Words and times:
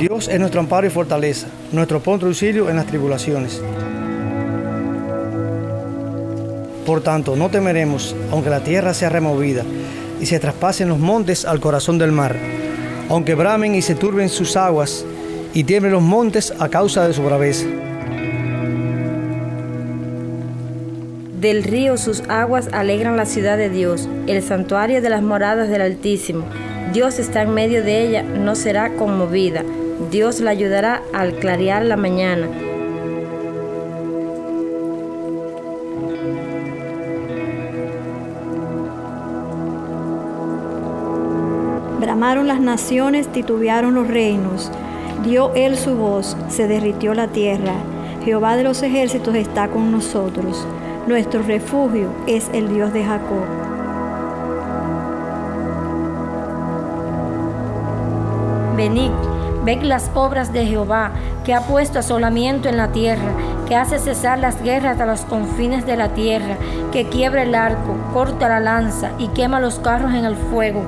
Dios 0.00 0.28
es 0.28 0.40
nuestro 0.40 0.60
amparo 0.60 0.86
y 0.86 0.90
fortaleza, 0.90 1.48
nuestro 1.72 2.00
punto 2.00 2.24
de 2.24 2.30
auxilio 2.30 2.70
en 2.70 2.76
las 2.76 2.86
tribulaciones. 2.86 3.60
Por 6.86 7.02
tanto, 7.02 7.36
no 7.36 7.50
temeremos, 7.50 8.16
aunque 8.30 8.48
la 8.48 8.60
tierra 8.60 8.94
sea 8.94 9.10
removida 9.10 9.62
y 10.18 10.24
se 10.24 10.40
traspasen 10.40 10.88
los 10.88 10.98
montes 10.98 11.44
al 11.44 11.60
corazón 11.60 11.98
del 11.98 12.12
mar, 12.12 12.34
aunque 13.10 13.34
bramen 13.34 13.74
y 13.74 13.82
se 13.82 13.94
turben 13.94 14.30
sus 14.30 14.56
aguas 14.56 15.04
y 15.52 15.64
tiemblen 15.64 15.92
los 15.92 16.02
montes 16.02 16.54
a 16.58 16.70
causa 16.70 17.06
de 17.06 17.12
su 17.12 17.22
braveza. 17.22 17.66
Del 21.42 21.62
río 21.62 21.98
sus 21.98 22.22
aguas 22.30 22.70
alegran 22.72 23.18
la 23.18 23.26
ciudad 23.26 23.58
de 23.58 23.68
Dios, 23.68 24.08
el 24.26 24.42
santuario 24.42 25.02
de 25.02 25.10
las 25.10 25.20
moradas 25.20 25.68
del 25.68 25.82
Altísimo. 25.82 26.46
Dios 26.94 27.18
está 27.18 27.42
en 27.42 27.52
medio 27.52 27.84
de 27.84 28.00
ella, 28.00 28.22
no 28.22 28.54
será 28.54 28.94
conmovida. 28.96 29.62
Dios 30.08 30.40
la 30.40 30.50
ayudará 30.50 31.02
al 31.12 31.34
clarear 31.34 31.84
la 31.84 31.96
mañana. 31.96 32.48
Bramaron 42.00 42.48
las 42.48 42.60
naciones, 42.60 43.28
titubearon 43.28 43.94
los 43.94 44.08
reinos. 44.08 44.72
Dio 45.22 45.52
él 45.54 45.76
su 45.76 45.94
voz, 45.94 46.36
se 46.48 46.66
derritió 46.66 47.12
la 47.12 47.28
tierra. 47.28 47.74
Jehová 48.24 48.56
de 48.56 48.64
los 48.64 48.82
ejércitos 48.82 49.34
está 49.34 49.68
con 49.68 49.92
nosotros. 49.92 50.66
Nuestro 51.06 51.42
refugio 51.42 52.08
es 52.26 52.50
el 52.54 52.72
Dios 52.72 52.92
de 52.92 53.04
Jacob. 53.04 53.44
Venid, 58.76 59.10
ved 59.64 59.82
las 59.82 60.10
obras 60.14 60.52
de 60.52 60.66
Jehová, 60.66 61.12
que 61.44 61.54
ha 61.54 61.62
puesto 61.62 61.98
asolamiento 61.98 62.68
en 62.68 62.76
la 62.76 62.92
tierra, 62.92 63.32
que 63.66 63.76
hace 63.76 63.98
cesar 63.98 64.38
las 64.38 64.62
guerras 64.62 65.00
a 65.00 65.06
los 65.06 65.22
confines 65.22 65.86
de 65.86 65.96
la 65.96 66.08
tierra, 66.08 66.56
que 66.92 67.08
quiebra 67.08 67.42
el 67.42 67.54
arco, 67.54 67.96
corta 68.12 68.48
la 68.48 68.60
lanza 68.60 69.10
y 69.18 69.28
quema 69.28 69.60
los 69.60 69.78
carros 69.78 70.12
en 70.14 70.24
el 70.24 70.36
fuego. 70.36 70.84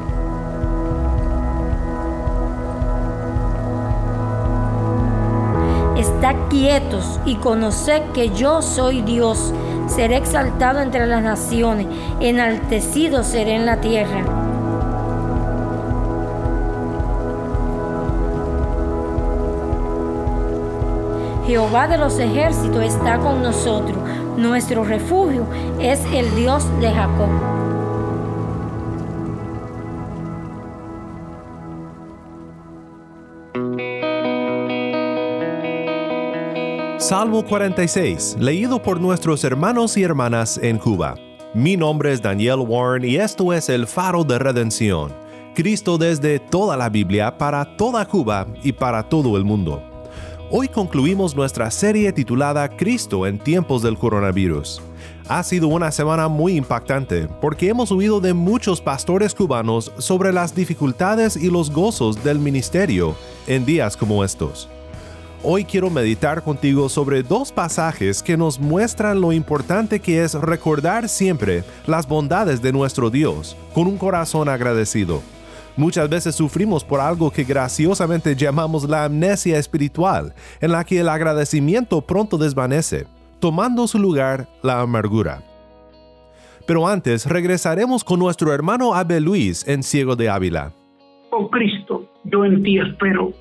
Estad 5.96 6.34
quietos 6.48 7.20
y 7.24 7.36
conoced 7.36 8.02
que 8.12 8.30
yo 8.30 8.62
soy 8.62 9.02
Dios. 9.02 9.52
Seré 9.86 10.16
exaltado 10.16 10.80
entre 10.80 11.06
las 11.06 11.22
naciones, 11.22 11.86
enaltecido 12.20 13.22
seré 13.22 13.54
en 13.54 13.66
la 13.66 13.80
tierra. 13.80 14.52
Jehová 21.53 21.86
de 21.86 21.98
los 21.98 22.19
ejércitos 22.19 22.83
está 22.83 23.19
con 23.19 23.42
nosotros. 23.42 23.98
Nuestro 24.39 24.84
refugio 24.84 25.47
es 25.78 26.00
el 26.14 26.34
Dios 26.34 26.64
de 26.81 26.91
Jacob. 26.91 27.28
Salmo 36.97 37.45
46, 37.45 38.39
leído 38.41 38.83
por 38.83 38.98
nuestros 38.98 39.45
hermanos 39.45 39.98
y 39.98 40.05
hermanas 40.05 40.56
en 40.56 40.78
Cuba. 40.78 41.17
Mi 41.53 41.77
nombre 41.77 42.14
es 42.14 42.23
Daniel 42.23 42.61
Warren 42.61 43.05
y 43.05 43.17
esto 43.17 43.53
es 43.53 43.69
el 43.69 43.86
faro 43.86 44.25
de 44.25 44.39
redención. 44.39 45.12
Cristo 45.55 45.98
desde 45.98 46.39
toda 46.39 46.78
la 46.78 46.89
Biblia 46.89 47.36
para 47.36 47.77
toda 47.77 48.06
Cuba 48.08 48.47
y 48.62 48.73
para 48.73 49.03
todo 49.03 49.36
el 49.36 49.45
mundo. 49.45 49.91
Hoy 50.55 50.69
concluimos 50.69 51.35
nuestra 51.35 51.70
serie 51.70 52.13
titulada 52.13 52.68
Cristo 52.77 53.27
en 53.27 53.39
tiempos 53.39 53.80
del 53.80 53.96
coronavirus. 53.96 54.83
Ha 55.27 55.42
sido 55.45 55.68
una 55.68 55.90
semana 55.90 56.29
muy 56.29 56.57
impactante 56.57 57.27
porque 57.40 57.70
hemos 57.70 57.90
oído 57.90 58.20
de 58.20 58.35
muchos 58.35 58.83
pastores 58.83 59.35
cubanos 59.35 59.91
sobre 59.96 60.30
las 60.30 60.55
dificultades 60.55 61.39
y 61.39 61.48
los 61.48 61.70
gozos 61.70 62.23
del 62.23 62.39
ministerio 62.39 63.17
en 63.46 63.64
días 63.64 63.96
como 63.96 64.24
estos. 64.24 64.68
Hoy 65.42 65.64
quiero 65.64 65.89
meditar 65.89 66.42
contigo 66.45 66.91
sobre 66.91 67.23
dos 67.23 67.51
pasajes 67.51 68.23
que 68.23 68.36
nos 68.36 68.61
muestran 68.61 69.23
lo 69.23 69.33
importante 69.33 70.01
que 70.01 70.23
es 70.23 70.35
recordar 70.35 71.08
siempre 71.08 71.64
las 71.86 72.07
bondades 72.07 72.61
de 72.61 72.73
nuestro 72.73 73.08
Dios 73.08 73.57
con 73.73 73.86
un 73.86 73.96
corazón 73.96 74.51
agradecido. 74.51 75.23
Muchas 75.77 76.08
veces 76.08 76.34
sufrimos 76.34 76.84
por 76.84 77.00
algo 77.00 77.30
que 77.30 77.44
graciosamente 77.44 78.36
llamamos 78.36 78.88
la 78.88 79.05
amnesia 79.05 79.58
espiritual, 79.58 80.34
en 80.60 80.72
la 80.72 80.84
que 80.84 81.00
el 81.00 81.08
agradecimiento 81.08 82.02
pronto 82.02 82.36
desvanece, 82.38 83.06
tomando 83.40 83.86
su 83.86 83.98
lugar 83.98 84.48
la 84.62 84.80
amargura. 84.80 85.42
Pero 86.66 86.86
antes 86.86 87.27
regresaremos 87.27 88.05
con 88.05 88.18
nuestro 88.18 88.52
hermano 88.52 88.94
Abel 88.94 89.24
Luis 89.24 89.66
en 89.66 89.82
Ciego 89.82 90.14
de 90.14 90.28
Ávila. 90.28 90.72
Oh 91.30 91.48
Cristo, 91.50 92.06
yo 92.24 92.44
en 92.44 92.62
ti 92.62 92.78
espero 92.78 93.32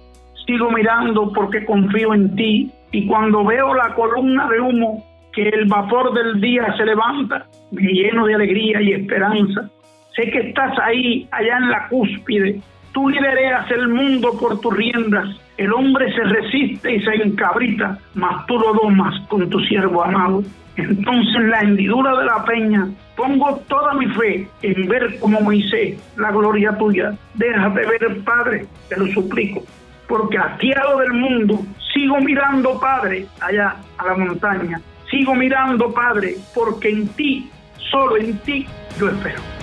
sigo 0.45 0.69
mirando 0.71 1.31
porque 1.33 1.65
confío 1.65 2.13
en 2.13 2.35
ti 2.35 2.71
y 2.91 3.07
cuando 3.07 3.45
veo 3.45 3.73
la 3.73 3.93
columna 3.95 4.49
de 4.49 4.59
humo 4.59 5.05
que 5.33 5.47
el 5.47 5.65
vapor 5.65 6.13
del 6.13 6.41
día 6.41 6.75
se 6.77 6.85
levanta, 6.85 7.47
me 7.71 7.81
lleno 7.83 8.25
de 8.25 8.35
alegría 8.35 8.81
y 8.81 8.93
esperanza. 8.93 9.69
Sé 10.15 10.29
que 10.29 10.49
estás 10.49 10.77
ahí, 10.79 11.27
allá 11.31 11.57
en 11.57 11.69
la 11.69 11.87
cúspide. 11.87 12.59
Tú 12.91 13.09
lidereas 13.09 13.69
el 13.71 13.87
mundo 13.87 14.37
por 14.39 14.59
tus 14.59 14.75
riendas. 14.75 15.29
El 15.57 15.71
hombre 15.73 16.13
se 16.13 16.23
resiste 16.23 16.95
y 16.95 17.01
se 17.01 17.15
encabrita, 17.15 17.97
mas 18.15 18.45
tú 18.47 18.57
lo 18.59 18.73
domas 18.73 19.19
con 19.27 19.49
tu 19.49 19.59
siervo 19.61 20.03
amado. 20.03 20.43
Entonces 20.75 21.35
en 21.35 21.49
la 21.49 21.61
hendidura 21.61 22.17
de 22.17 22.25
la 22.25 22.43
peña 22.45 22.87
pongo 23.15 23.57
toda 23.67 23.93
mi 23.93 24.07
fe 24.07 24.47
en 24.61 24.87
ver 24.87 25.19
como 25.19 25.41
Moisés 25.41 25.97
la 26.17 26.31
gloria 26.31 26.77
tuya. 26.77 27.13
Déjate 27.35 27.85
ver, 27.85 28.23
Padre, 28.23 28.65
te 28.89 28.97
lo 28.97 29.07
suplico 29.07 29.63
porque 30.11 30.37
hastiado 30.37 30.99
del 30.99 31.13
mundo, 31.13 31.59
sigo 31.93 32.19
mirando, 32.19 32.77
Padre, 32.81 33.27
allá 33.39 33.77
a 33.97 34.05
la 34.07 34.15
montaña. 34.15 34.81
Sigo 35.09 35.33
mirando, 35.35 35.93
Padre, 35.93 36.35
porque 36.53 36.89
en 36.89 37.07
ti, 37.07 37.49
solo 37.89 38.17
en 38.17 38.37
ti, 38.39 38.67
yo 38.99 39.07
espero. 39.07 39.60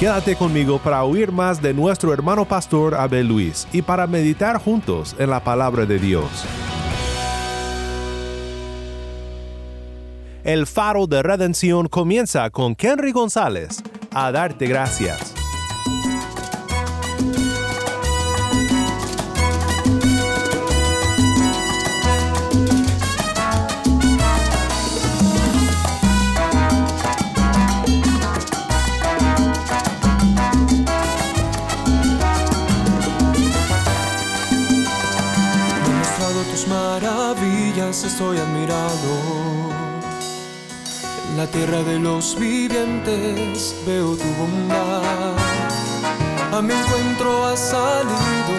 Quédate 0.00 0.34
conmigo 0.34 0.78
para 0.78 1.04
oír 1.04 1.30
más 1.30 1.60
de 1.60 1.74
nuestro 1.74 2.14
hermano 2.14 2.46
pastor 2.46 2.94
Abel 2.94 3.28
Luis 3.28 3.68
y 3.70 3.82
para 3.82 4.06
meditar 4.06 4.56
juntos 4.56 5.14
en 5.18 5.28
la 5.28 5.44
palabra 5.44 5.84
de 5.84 5.98
Dios. 5.98 6.24
El 10.42 10.66
faro 10.66 11.06
de 11.06 11.22
redención 11.22 11.86
comienza 11.88 12.48
con 12.48 12.76
Henry 12.78 13.12
González. 13.12 13.82
A 14.10 14.32
darte 14.32 14.66
gracias. 14.66 15.34
Estoy 38.20 38.36
admirado. 38.36 39.12
En 41.30 41.38
la 41.38 41.46
tierra 41.46 41.82
de 41.82 41.98
los 41.98 42.38
vivientes 42.38 43.74
veo 43.86 44.14
tu 44.14 44.28
bondad. 44.38 45.32
A 46.52 46.60
mi 46.60 46.74
encuentro 46.74 47.46
has 47.46 47.60
salido 47.70 48.56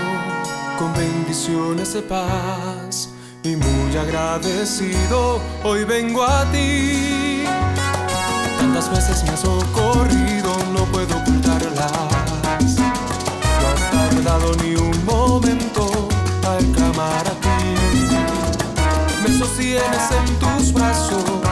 con 0.80 0.92
bendiciones 0.96 1.94
de 1.94 2.02
paz. 2.02 3.10
Y 3.44 3.56
muy 3.56 3.98
agradecido 3.98 5.40
hoy 5.64 5.84
vengo 5.84 6.24
a 6.24 6.44
ti. 6.52 7.44
Tantas 8.58 8.90
veces 8.90 9.24
me 9.26 9.30
has 9.30 9.46
sostienes 19.82 20.12
en 20.12 20.40
tus 20.40 20.74
brazos 20.74 21.51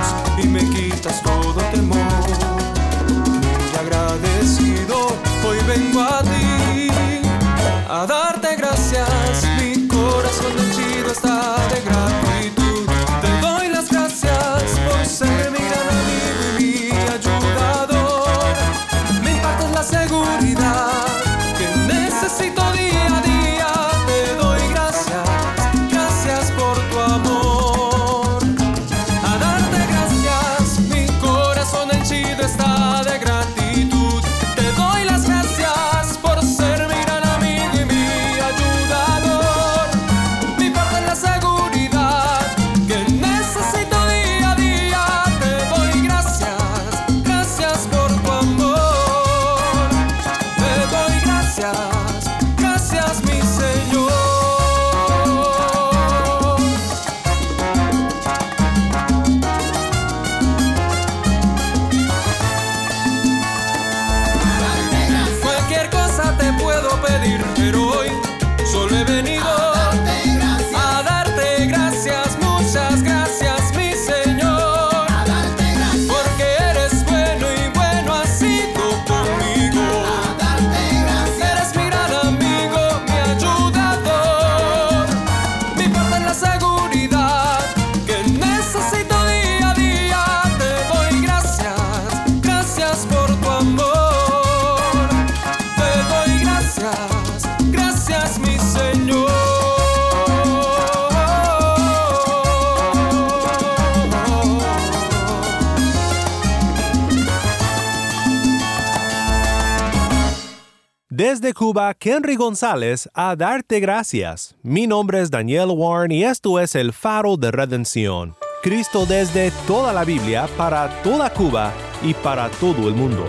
Desde 111.19 111.53
Cuba, 111.53 111.93
Henry 111.99 112.37
González, 112.37 113.09
a 113.13 113.35
darte 113.35 113.81
gracias. 113.81 114.55
Mi 114.63 114.87
nombre 114.87 115.19
es 115.19 115.29
Daniel 115.29 115.67
Warren 115.75 116.13
y 116.13 116.23
esto 116.23 116.61
es 116.61 116.75
el 116.75 116.93
faro 116.93 117.35
de 117.35 117.51
redención. 117.51 118.35
Cristo 118.63 119.05
desde 119.05 119.51
toda 119.67 119.91
la 119.91 120.05
Biblia, 120.05 120.47
para 120.55 120.87
toda 121.03 121.29
Cuba 121.33 121.73
y 122.01 122.13
para 122.13 122.47
todo 122.47 122.87
el 122.87 122.95
mundo. 122.95 123.25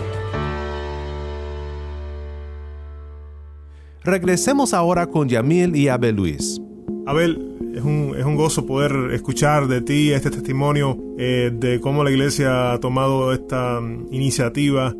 Regresemos 4.05 4.73
ahora 4.73 5.07
con 5.07 5.27
Yamil 5.27 5.75
y 5.75 5.89
Abel 5.89 6.15
Luis. 6.15 6.61
Abel, 7.05 7.73
es 7.75 7.83
un, 7.83 8.15
es 8.17 8.23
un 8.23 8.37
gozo 8.37 8.65
poder 8.65 9.11
escuchar 9.13 9.67
de 9.67 9.81
ti 9.81 10.13
este 10.13 10.31
testimonio 10.31 10.97
eh, 11.17 11.51
de 11.53 11.81
cómo 11.81 12.05
la 12.05 12.11
iglesia 12.11 12.71
ha 12.71 12.79
tomado 12.79 13.33
esta 13.33 13.81
mm, 13.81 14.13
iniciativa 14.13 14.95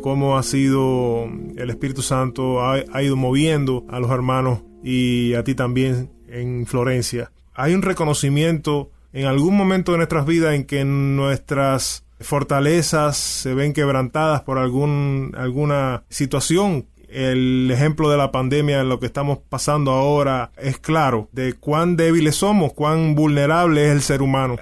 cómo 0.00 0.38
ha 0.38 0.42
sido 0.42 1.24
el 1.56 1.70
Espíritu 1.70 2.02
Santo, 2.02 2.62
ha, 2.64 3.02
ido 3.02 3.16
moviendo 3.16 3.84
a 3.88 4.00
los 4.00 4.10
hermanos 4.10 4.60
y 4.82 5.34
a 5.34 5.44
ti 5.44 5.54
también 5.54 6.10
en 6.28 6.66
Florencia. 6.66 7.32
Hay 7.54 7.74
un 7.74 7.82
reconocimiento 7.82 8.90
en 9.12 9.26
algún 9.26 9.56
momento 9.56 9.92
de 9.92 9.98
nuestras 9.98 10.26
vidas 10.26 10.54
en 10.54 10.64
que 10.64 10.84
nuestras 10.84 12.04
fortalezas 12.20 13.16
se 13.16 13.54
ven 13.54 13.72
quebrantadas 13.72 14.42
por 14.42 14.58
algún, 14.58 15.34
alguna 15.36 16.04
situación. 16.08 16.86
El 17.08 17.68
ejemplo 17.72 18.08
de 18.08 18.16
la 18.16 18.30
pandemia, 18.30 18.84
lo 18.84 19.00
que 19.00 19.06
estamos 19.06 19.38
pasando 19.48 19.90
ahora, 19.90 20.52
es 20.56 20.78
claro 20.78 21.28
de 21.32 21.54
cuán 21.54 21.96
débiles 21.96 22.36
somos, 22.36 22.72
cuán 22.72 23.16
vulnerable 23.16 23.86
es 23.86 23.92
el 23.92 24.02
ser 24.02 24.22
humano. 24.22 24.58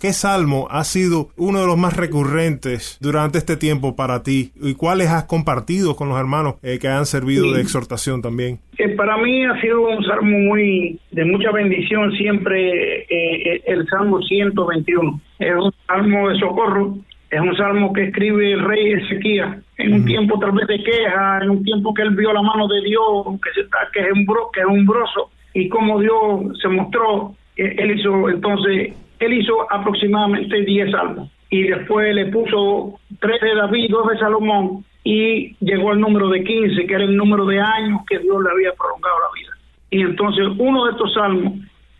¿Qué 0.00 0.12
salmo 0.12 0.68
ha 0.70 0.84
sido 0.84 1.28
uno 1.36 1.60
de 1.60 1.66
los 1.66 1.76
más 1.76 1.96
recurrentes 1.96 2.98
durante 3.00 3.38
este 3.38 3.56
tiempo 3.56 3.94
para 3.94 4.22
ti? 4.22 4.52
¿Y 4.60 4.74
cuáles 4.74 5.10
has 5.10 5.24
compartido 5.24 5.96
con 5.96 6.08
los 6.08 6.18
hermanos 6.18 6.54
eh, 6.62 6.78
que 6.80 6.88
han 6.88 7.04
servido 7.04 7.52
de 7.52 7.60
exhortación 7.60 8.22
también? 8.22 8.58
para 8.96 9.16
mí 9.18 9.44
ha 9.44 9.60
sido 9.60 9.82
un 9.82 10.02
salmo 10.04 10.38
muy 10.38 10.98
de 11.10 11.24
mucha 11.24 11.50
bendición 11.52 12.12
siempre 12.12 13.02
eh, 13.02 13.06
eh, 13.10 13.62
el 13.66 13.86
Salmo 13.88 14.20
121. 14.22 15.20
Es 15.38 15.54
un 15.54 15.72
salmo 15.86 16.28
de 16.30 16.38
socorro, 16.38 16.96
es 17.30 17.40
un 17.40 17.56
salmo 17.56 17.92
que 17.92 18.04
escribe 18.04 18.52
el 18.52 18.64
rey 18.64 18.92
Ezequiel 18.92 19.62
en 19.76 19.94
un 19.94 20.04
tiempo 20.04 20.38
tal 20.38 20.52
vez 20.52 20.66
de 20.68 20.82
queja, 20.82 21.40
en 21.42 21.50
un 21.50 21.64
tiempo 21.64 21.92
que 21.92 22.02
él 22.02 22.14
vio 22.14 22.32
la 22.32 22.42
mano 22.42 22.66
de 22.68 22.80
Dios, 22.82 23.26
que, 23.42 23.50
se 23.60 23.68
que 23.92 24.00
es 24.00 24.12
un 24.12 24.26
que 24.52 24.60
es 24.60 24.66
umbroso, 24.66 25.30
y 25.52 25.68
como 25.68 26.00
Dios 26.00 26.58
se 26.62 26.68
mostró, 26.68 27.34
él 27.56 27.98
hizo 27.98 28.28
entonces 28.28 28.94
él 29.24 29.32
hizo 29.34 29.70
aproximadamente 29.72 30.62
10 30.62 30.90
salmos 30.90 31.30
y 31.50 31.62
después 31.62 32.14
le 32.14 32.26
puso 32.26 32.98
tres 33.20 33.40
de 33.40 33.54
David, 33.54 33.90
dos 33.90 34.08
de 34.08 34.18
Salomón 34.18 34.84
y 35.04 35.54
llegó 35.60 35.92
al 35.92 36.00
número 36.00 36.28
de 36.28 36.42
15, 36.42 36.86
que 36.86 36.94
era 36.94 37.04
el 37.04 37.16
número 37.16 37.44
de 37.46 37.60
años 37.60 38.00
que 38.08 38.18
Dios 38.18 38.42
le 38.42 38.50
había 38.50 38.72
prolongado 38.72 39.16
la 39.20 39.40
vida. 39.40 39.52
Y 39.90 40.00
entonces 40.00 40.46
uno 40.58 40.86
de 40.86 40.92
estos 40.92 41.14
salmos 41.14 41.52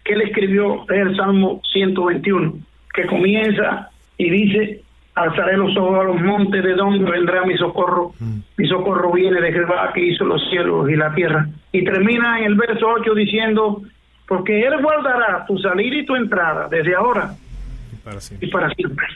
que 0.03 0.15
él 0.15 0.23
escribió 0.23 0.82
es 0.85 0.99
el 0.99 1.17
Salmo 1.17 1.61
121, 1.73 2.55
que 2.94 3.06
comienza 3.06 3.91
y 4.19 4.31
dice, 4.31 4.82
alzaré 5.15 5.56
los 5.56 5.77
ojos 5.77 6.00
a 6.00 6.05
los 6.05 6.20
montes, 6.20 6.62
¿de 6.62 6.75
donde 6.75 7.11
vendrá 7.11 7.44
mi 7.44 7.56
socorro? 7.56 8.12
Mm. 8.19 8.38
Mi 8.56 8.69
socorro 8.69 9.12
viene 9.12 9.41
de 9.41 9.53
Jehová 9.53 9.93
que 9.94 10.05
hizo 10.05 10.25
los 10.25 10.43
cielos 10.50 10.91
y 10.91 10.97
la 10.97 11.15
tierra. 11.15 11.47
Y 11.73 11.85
termina 11.85 12.41
en 12.41 12.47
el 12.47 12.55
verso 12.56 12.87
8 12.88 13.15
diciendo, 13.15 13.82
porque 14.26 14.67
Él 14.67 14.82
guardará 14.82 15.44
tu 15.47 15.59
salida 15.59 15.97
y 15.97 16.06
tu 16.06 16.17
entrada 16.17 16.69
desde 16.69 16.94
ahora 16.94 17.35
y 18.41 18.47
para 18.49 18.71
siempre. 18.71 19.06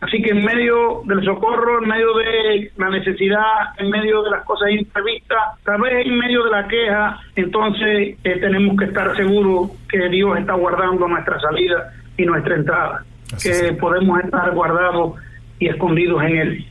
Así 0.00 0.22
que 0.22 0.30
en 0.30 0.44
medio 0.44 1.02
del 1.04 1.24
socorro, 1.24 1.82
en 1.82 1.88
medio 1.88 2.14
de 2.14 2.70
la 2.76 2.90
necesidad, 2.90 3.74
en 3.78 3.90
medio 3.90 4.22
de 4.22 4.30
las 4.30 4.44
cosas 4.44 4.70
imprevistas, 4.70 5.38
tal 5.64 5.80
vez 5.80 6.06
en 6.06 6.16
medio 6.16 6.44
de 6.44 6.50
la 6.50 6.68
queja, 6.68 7.18
entonces 7.34 8.16
eh, 8.22 8.38
tenemos 8.40 8.76
que 8.76 8.84
estar 8.84 9.16
seguros 9.16 9.72
que 9.88 10.08
Dios 10.10 10.38
está 10.38 10.52
guardando 10.54 11.08
nuestra 11.08 11.40
salida 11.40 11.92
y 12.16 12.24
nuestra 12.24 12.54
entrada, 12.54 13.04
que 13.42 13.72
podemos 13.72 14.22
estar 14.22 14.54
guardados 14.54 15.14
y 15.58 15.66
escondidos 15.66 16.22
en 16.22 16.36
Él. 16.36 16.66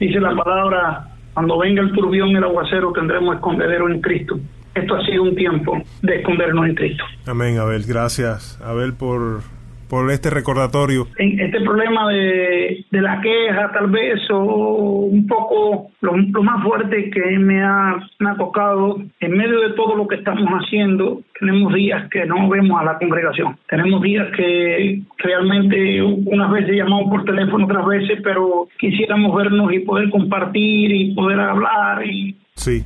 Dice 0.00 0.18
la 0.18 0.34
palabra, 0.34 1.08
cuando 1.34 1.58
venga 1.58 1.82
el 1.82 1.92
turbión 1.92 2.28
y 2.28 2.36
el 2.36 2.44
aguacero 2.44 2.90
tendremos 2.92 3.34
escondedero 3.34 3.90
en 3.90 4.00
Cristo 4.00 4.40
esto 4.76 4.96
ha 4.96 5.04
sido 5.04 5.24
un 5.24 5.34
tiempo 5.34 5.82
de 6.02 6.16
escondernos 6.16 6.66
en 6.66 6.74
Cristo. 6.74 7.04
Amén, 7.26 7.58
Abel. 7.58 7.84
Gracias, 7.86 8.60
Abel, 8.62 8.94
por, 8.94 9.40
por 9.88 10.10
este 10.10 10.30
recordatorio. 10.30 11.06
En 11.18 11.40
este 11.40 11.60
problema 11.60 12.08
de, 12.08 12.84
de, 12.90 13.00
la 13.00 13.20
queja, 13.20 13.70
tal 13.72 13.90
vez, 13.90 14.20
o 14.30 15.06
un 15.06 15.26
poco 15.26 15.90
lo, 16.00 16.12
más 16.42 16.62
fuerte 16.62 17.10
que 17.10 17.38
me 17.38 17.62
ha, 17.62 17.96
me 18.18 18.30
ha 18.30 18.34
tocado, 18.34 18.98
en 19.20 19.32
medio 19.32 19.60
de 19.60 19.74
todo 19.74 19.96
lo 19.96 20.06
que 20.06 20.16
estamos 20.16 20.48
haciendo, 20.50 21.22
tenemos 21.38 21.72
días 21.74 22.08
que 22.10 22.26
no 22.26 22.48
vemos 22.48 22.80
a 22.80 22.84
la 22.84 22.98
congregación. 22.98 23.56
Tenemos 23.68 24.02
días 24.02 24.28
que 24.36 25.02
realmente 25.18 26.02
unas 26.02 26.50
veces 26.50 26.76
llamamos 26.76 27.10
por 27.10 27.24
teléfono, 27.24 27.66
otras 27.66 27.86
veces, 27.86 28.20
pero 28.22 28.68
quisiéramos 28.78 29.34
vernos 29.36 29.72
y 29.72 29.80
poder 29.80 30.10
compartir 30.10 30.92
y 30.92 31.14
poder 31.14 31.40
hablar 31.40 32.04
y 32.06 32.36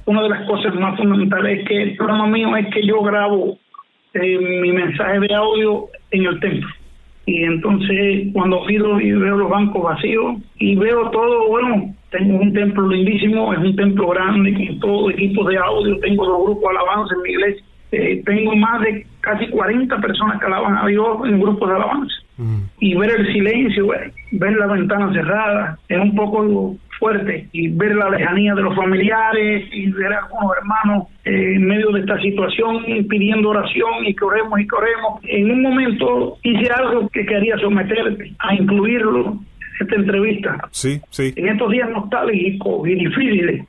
una 0.06 0.22
de 0.22 0.28
las 0.28 0.46
cosas 0.46 0.74
más 0.74 0.96
fundamentales 0.96 1.60
es 1.60 1.68
que 1.68 1.82
el 1.82 1.96
programa 1.96 2.26
mío 2.26 2.54
es 2.56 2.66
que 2.74 2.86
yo 2.86 3.02
grabo 3.02 3.58
eh, 4.14 4.38
mi 4.38 4.72
mensaje 4.72 5.20
de 5.20 5.34
audio 5.34 5.86
en 6.10 6.26
el 6.26 6.40
templo. 6.40 6.68
Y 7.26 7.44
entonces 7.44 8.28
cuando 8.32 8.64
pido 8.66 9.00
y 9.00 9.12
veo 9.12 9.36
los 9.36 9.50
bancos 9.50 9.82
vacíos 9.82 10.38
y 10.58 10.74
veo 10.74 11.10
todo, 11.10 11.48
bueno, 11.48 11.94
tengo 12.10 12.38
un 12.38 12.52
templo 12.52 12.88
lindísimo, 12.88 13.52
es 13.52 13.60
un 13.60 13.76
templo 13.76 14.08
grande 14.08 14.52
con 14.54 14.80
todo 14.80 15.10
equipo 15.10 15.48
de 15.48 15.56
audio, 15.58 15.98
tengo 16.00 16.26
dos 16.26 16.44
grupos 16.44 16.72
de 16.72 16.78
alabanza 16.78 17.14
en 17.14 17.22
mi 17.22 17.30
iglesia, 17.30 17.64
eh, 17.92 18.22
tengo 18.24 18.56
más 18.56 18.80
de 18.82 19.06
casi 19.20 19.48
40 19.48 19.96
personas 19.98 20.40
que 20.40 20.46
alaban 20.46 20.78
a 20.78 20.86
Dios 20.86 21.18
en 21.24 21.40
grupos 21.40 21.68
de 21.68 21.74
alabanza. 21.76 22.14
Mm. 22.38 22.60
Y 22.80 22.94
ver 22.96 23.10
el 23.10 23.32
silencio, 23.32 23.86
ver, 23.86 24.12
ver 24.32 24.56
la 24.56 24.66
ventana 24.66 25.12
cerrada, 25.12 25.78
es 25.88 25.98
un 25.98 26.14
poco 26.14 26.76
fuerte 27.00 27.48
y 27.52 27.68
ver 27.68 27.96
la 27.96 28.10
lejanía 28.10 28.54
de 28.54 28.62
los 28.62 28.76
familiares 28.76 29.68
y 29.72 29.90
ver 29.90 30.12
a 30.12 30.18
algunos 30.18 30.56
hermanos 30.56 31.08
eh, 31.24 31.54
en 31.56 31.66
medio 31.66 31.90
de 31.90 32.00
esta 32.00 32.20
situación 32.20 32.84
pidiendo 33.08 33.48
oración 33.48 34.06
y 34.06 34.14
que 34.14 34.24
oremos 34.24 34.60
y 34.60 34.68
que 34.68 34.76
oremos. 34.76 35.20
En 35.24 35.50
un 35.50 35.62
momento 35.62 36.36
hice 36.42 36.70
algo 36.70 37.08
que 37.08 37.26
quería 37.26 37.56
someterte 37.58 38.32
a 38.38 38.54
incluirlo 38.54 39.30
en 39.30 39.86
esta 39.86 39.96
entrevista. 39.96 40.68
Sí, 40.70 41.00
sí. 41.08 41.32
En 41.34 41.48
estos 41.48 41.70
días 41.72 41.88
nostálgicos 41.90 42.86
y 42.86 42.94
difíciles, 42.94 43.66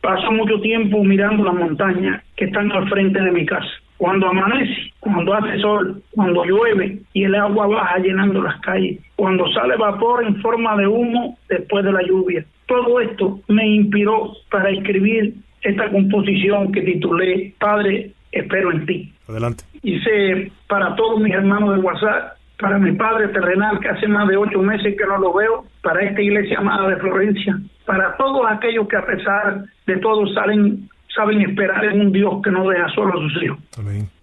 paso 0.00 0.32
mucho 0.32 0.60
tiempo 0.60 1.02
mirando 1.04 1.44
las 1.44 1.54
montañas 1.54 2.22
que 2.36 2.46
están 2.46 2.70
al 2.72 2.88
frente 2.90 3.20
de 3.20 3.30
mi 3.30 3.46
casa 3.46 3.70
cuando 4.02 4.26
amanece, 4.26 4.92
cuando 4.98 5.32
hace 5.32 5.60
sol, 5.60 6.02
cuando 6.10 6.44
llueve 6.44 6.98
y 7.12 7.22
el 7.22 7.36
agua 7.36 7.68
baja 7.68 7.98
llenando 7.98 8.42
las 8.42 8.60
calles, 8.60 8.98
cuando 9.14 9.46
sale 9.52 9.76
vapor 9.76 10.24
en 10.24 10.42
forma 10.42 10.76
de 10.76 10.88
humo 10.88 11.38
después 11.48 11.84
de 11.84 11.92
la 11.92 12.02
lluvia. 12.02 12.44
Todo 12.66 13.00
esto 13.00 13.40
me 13.48 13.66
inspiró 13.66 14.32
para 14.50 14.70
escribir 14.70 15.34
esta 15.62 15.90
composición 15.90 16.72
que 16.72 16.82
titulé 16.82 17.54
Padre, 17.58 18.12
espero 18.32 18.72
en 18.72 18.86
ti. 18.86 19.12
Adelante. 19.28 19.64
Hice 19.82 20.50
para 20.68 20.94
todos 20.96 21.20
mis 21.20 21.34
hermanos 21.34 21.74
de 21.74 21.80
WhatsApp, 21.80 22.36
para 22.58 22.78
mi 22.78 22.92
padre 22.92 23.28
terrenal 23.28 23.80
que 23.80 23.88
hace 23.88 24.06
más 24.06 24.28
de 24.28 24.36
ocho 24.36 24.60
meses 24.60 24.96
que 24.96 25.04
no 25.06 25.18
lo 25.18 25.32
veo, 25.34 25.64
para 25.82 26.02
esta 26.02 26.20
iglesia 26.20 26.58
amada 26.58 26.88
de 26.88 26.96
Florencia, 26.96 27.58
para 27.84 28.16
todos 28.16 28.46
aquellos 28.48 28.86
que 28.88 28.96
a 28.96 29.04
pesar 29.04 29.64
de 29.86 29.96
todo 29.98 30.26
salen 30.28 30.88
saben 31.14 31.42
esperar 31.42 31.84
en 31.84 32.00
un 32.00 32.12
Dios 32.12 32.40
que 32.42 32.50
no 32.50 32.68
deja 32.68 32.88
solo 32.90 33.12
a 33.12 33.28
sus 33.28 33.42
hijos. 33.42 33.58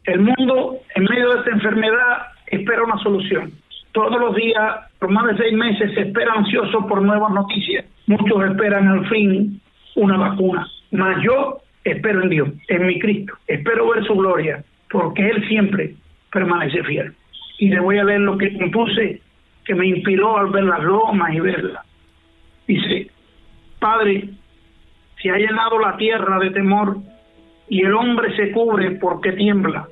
El 0.06 0.22
mundo, 0.22 0.78
en 0.96 1.04
medio 1.04 1.34
de 1.34 1.40
esta 1.40 1.52
enfermedad, 1.52 2.28
espera 2.48 2.84
una 2.84 2.98
solución. 2.98 3.52
Todos 4.00 4.18
los 4.18 4.34
días, 4.34 4.94
por 4.98 5.10
más 5.10 5.26
de 5.28 5.44
seis 5.44 5.54
meses, 5.54 5.94
se 5.94 6.04
espera 6.04 6.32
ansioso 6.32 6.88
por 6.88 7.02
nuevas 7.02 7.34
noticias. 7.34 7.86
Muchos 8.08 8.50
esperan 8.50 8.88
al 8.88 9.06
fin 9.10 9.60
una 9.96 10.16
vacuna. 10.16 10.66
Mas 10.92 11.22
yo 11.22 11.58
espero 11.84 12.24
en 12.24 12.30
Dios, 12.30 12.48
en 12.70 12.88
mi 12.88 12.98
Cristo, 12.98 13.34
espero 13.46 13.90
ver 13.90 14.06
su 14.06 14.16
gloria, 14.16 14.64
porque 14.90 15.28
Él 15.28 15.46
siempre 15.50 15.96
permanece 16.32 16.82
fiel. 16.86 17.12
Y 17.58 17.68
le 17.68 17.82
voy 17.82 17.98
a 17.98 18.06
leer 18.06 18.22
lo 18.22 18.38
que 18.38 18.58
compuse, 18.58 19.20
que 19.66 19.76
me 19.76 19.88
inspiró 19.88 20.38
al 20.38 20.50
ver 20.50 20.64
las 20.64 20.82
lomas 20.82 21.34
y 21.34 21.42
verla. 21.42 21.84
Dice, 22.70 23.12
Padre, 23.80 24.30
se 25.22 25.30
ha 25.30 25.36
llenado 25.36 25.78
la 25.78 25.98
tierra 25.98 26.40
de 26.40 26.52
temor 26.52 27.00
y 27.68 27.82
el 27.82 27.94
hombre 27.94 28.34
se 28.38 28.54
cubre 28.54 28.92
porque 28.92 29.34
tiembla. 29.34 29.90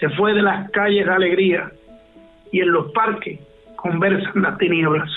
Se 0.00 0.08
fue 0.08 0.32
de 0.32 0.40
las 0.40 0.70
calles 0.70 1.04
de 1.04 1.12
alegría 1.12 1.70
y 2.52 2.60
en 2.60 2.72
los 2.72 2.92
parques 2.92 3.38
conversan 3.76 4.42
las 4.42 4.58
tinieblas. 4.58 5.08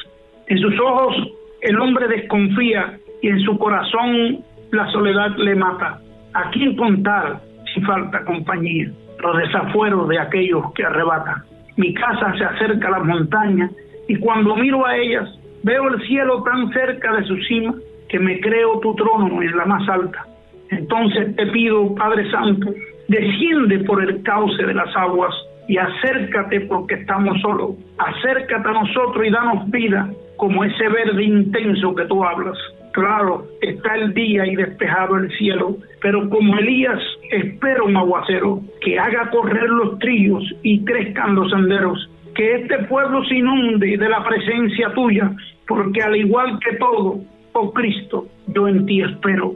En 0.48 0.58
sus 0.60 0.80
ojos 0.80 1.16
el 1.62 1.80
hombre 1.80 2.08
desconfía 2.08 2.98
y 3.22 3.28
en 3.30 3.40
su 3.42 3.58
corazón 3.58 4.44
la 4.72 4.90
soledad 4.92 5.36
le 5.38 5.56
mata. 5.56 6.00
¿A 6.34 6.50
quién 6.52 6.76
contar 6.76 7.42
si 7.74 7.82
falta 7.82 8.24
compañía? 8.24 8.92
Los 9.20 9.38
desafueros 9.38 10.08
de 10.08 10.20
aquellos 10.20 10.72
que 10.74 10.86
arrebatan. 10.86 11.44
Mi 11.76 11.94
casa 11.94 12.34
se 12.38 12.44
acerca 12.44 12.88
a 12.88 12.92
las 12.92 13.06
montañas 13.06 13.72
y 14.08 14.16
cuando 14.18 14.56
miro 14.56 14.86
a 14.86 14.96
ellas 14.96 15.30
veo 15.64 15.88
el 15.90 16.02
cielo 16.08 16.44
tan 16.44 16.72
cerca 16.72 17.16
de 17.16 17.26
su 17.26 17.36
cima 17.44 17.74
que 18.08 18.20
me 18.20 18.40
creo 18.40 18.80
tu 18.80 18.96
trono 18.96 19.42
en 19.42 19.56
la 19.56 19.66
más 19.66 19.88
alta. 19.90 20.26
Entonces 20.72 21.36
te 21.36 21.48
pido, 21.48 21.94
Padre 21.96 22.30
Santo, 22.32 22.72
desciende 23.08 23.80
por 23.80 24.04
el 24.04 24.22
cauce 24.24 24.64
de 24.64 24.74
las 24.74 24.96
aguas 24.96 25.34
y 25.70 25.78
acércate 25.78 26.62
porque 26.62 26.96
estamos 26.96 27.40
solos. 27.42 27.76
Acércate 28.00 28.68
a 28.68 28.74
nosotros 28.74 29.24
y 29.24 29.30
danos 29.30 29.70
vida 29.70 30.10
como 30.36 30.64
ese 30.64 30.90
verde 30.90 31.24
intenso 31.24 31.94
que 31.94 32.06
tú 32.06 32.24
hablas. 32.26 32.58
Claro, 32.92 33.46
está 33.62 33.94
el 33.94 34.16
día 34.16 34.48
y 34.48 34.56
despejado 34.56 35.18
el 35.18 35.30
cielo, 35.38 35.78
pero 36.02 36.28
como 36.28 36.58
Elías 36.58 37.00
espero 37.32 37.86
un 37.86 37.98
aguacero 37.98 38.62
que 38.82 38.98
haga 38.98 39.30
correr 39.30 39.70
los 39.70 40.00
trillos 40.00 40.44
y 40.64 40.84
crezcan 40.84 41.36
los 41.36 41.52
senderos, 41.52 42.10
que 42.34 42.56
este 42.56 42.80
pueblo 42.86 43.24
se 43.26 43.36
inunde 43.36 43.96
de 43.96 44.10
la 44.10 44.24
presencia 44.24 44.92
tuya, 44.96 45.32
porque 45.68 46.02
al 46.02 46.16
igual 46.16 46.58
que 46.66 46.78
todo, 46.78 47.20
oh 47.54 47.74
Cristo, 47.74 48.26
yo 48.48 48.68
en 48.68 48.88
ti 48.88 49.04
espero. 49.04 49.54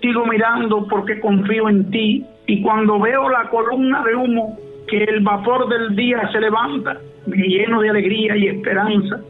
Sigo 0.00 0.24
mirando 0.24 0.88
porque 0.88 1.20
confío 1.20 1.68
en 1.68 1.90
ti 1.90 2.24
y 2.46 2.62
cuando 2.62 2.98
veo 2.98 3.28
la 3.28 3.50
columna 3.50 4.02
de 4.04 4.14
humo 4.14 4.58
que 4.90 5.04
el 5.04 5.20
vapor 5.20 5.68
del 5.68 5.94
día 5.94 6.28
se 6.32 6.40
levanta, 6.40 6.98
lleno 7.26 7.80
de 7.80 7.90
alegría 7.90 8.36
y 8.36 8.48
esperanza. 8.48 9.20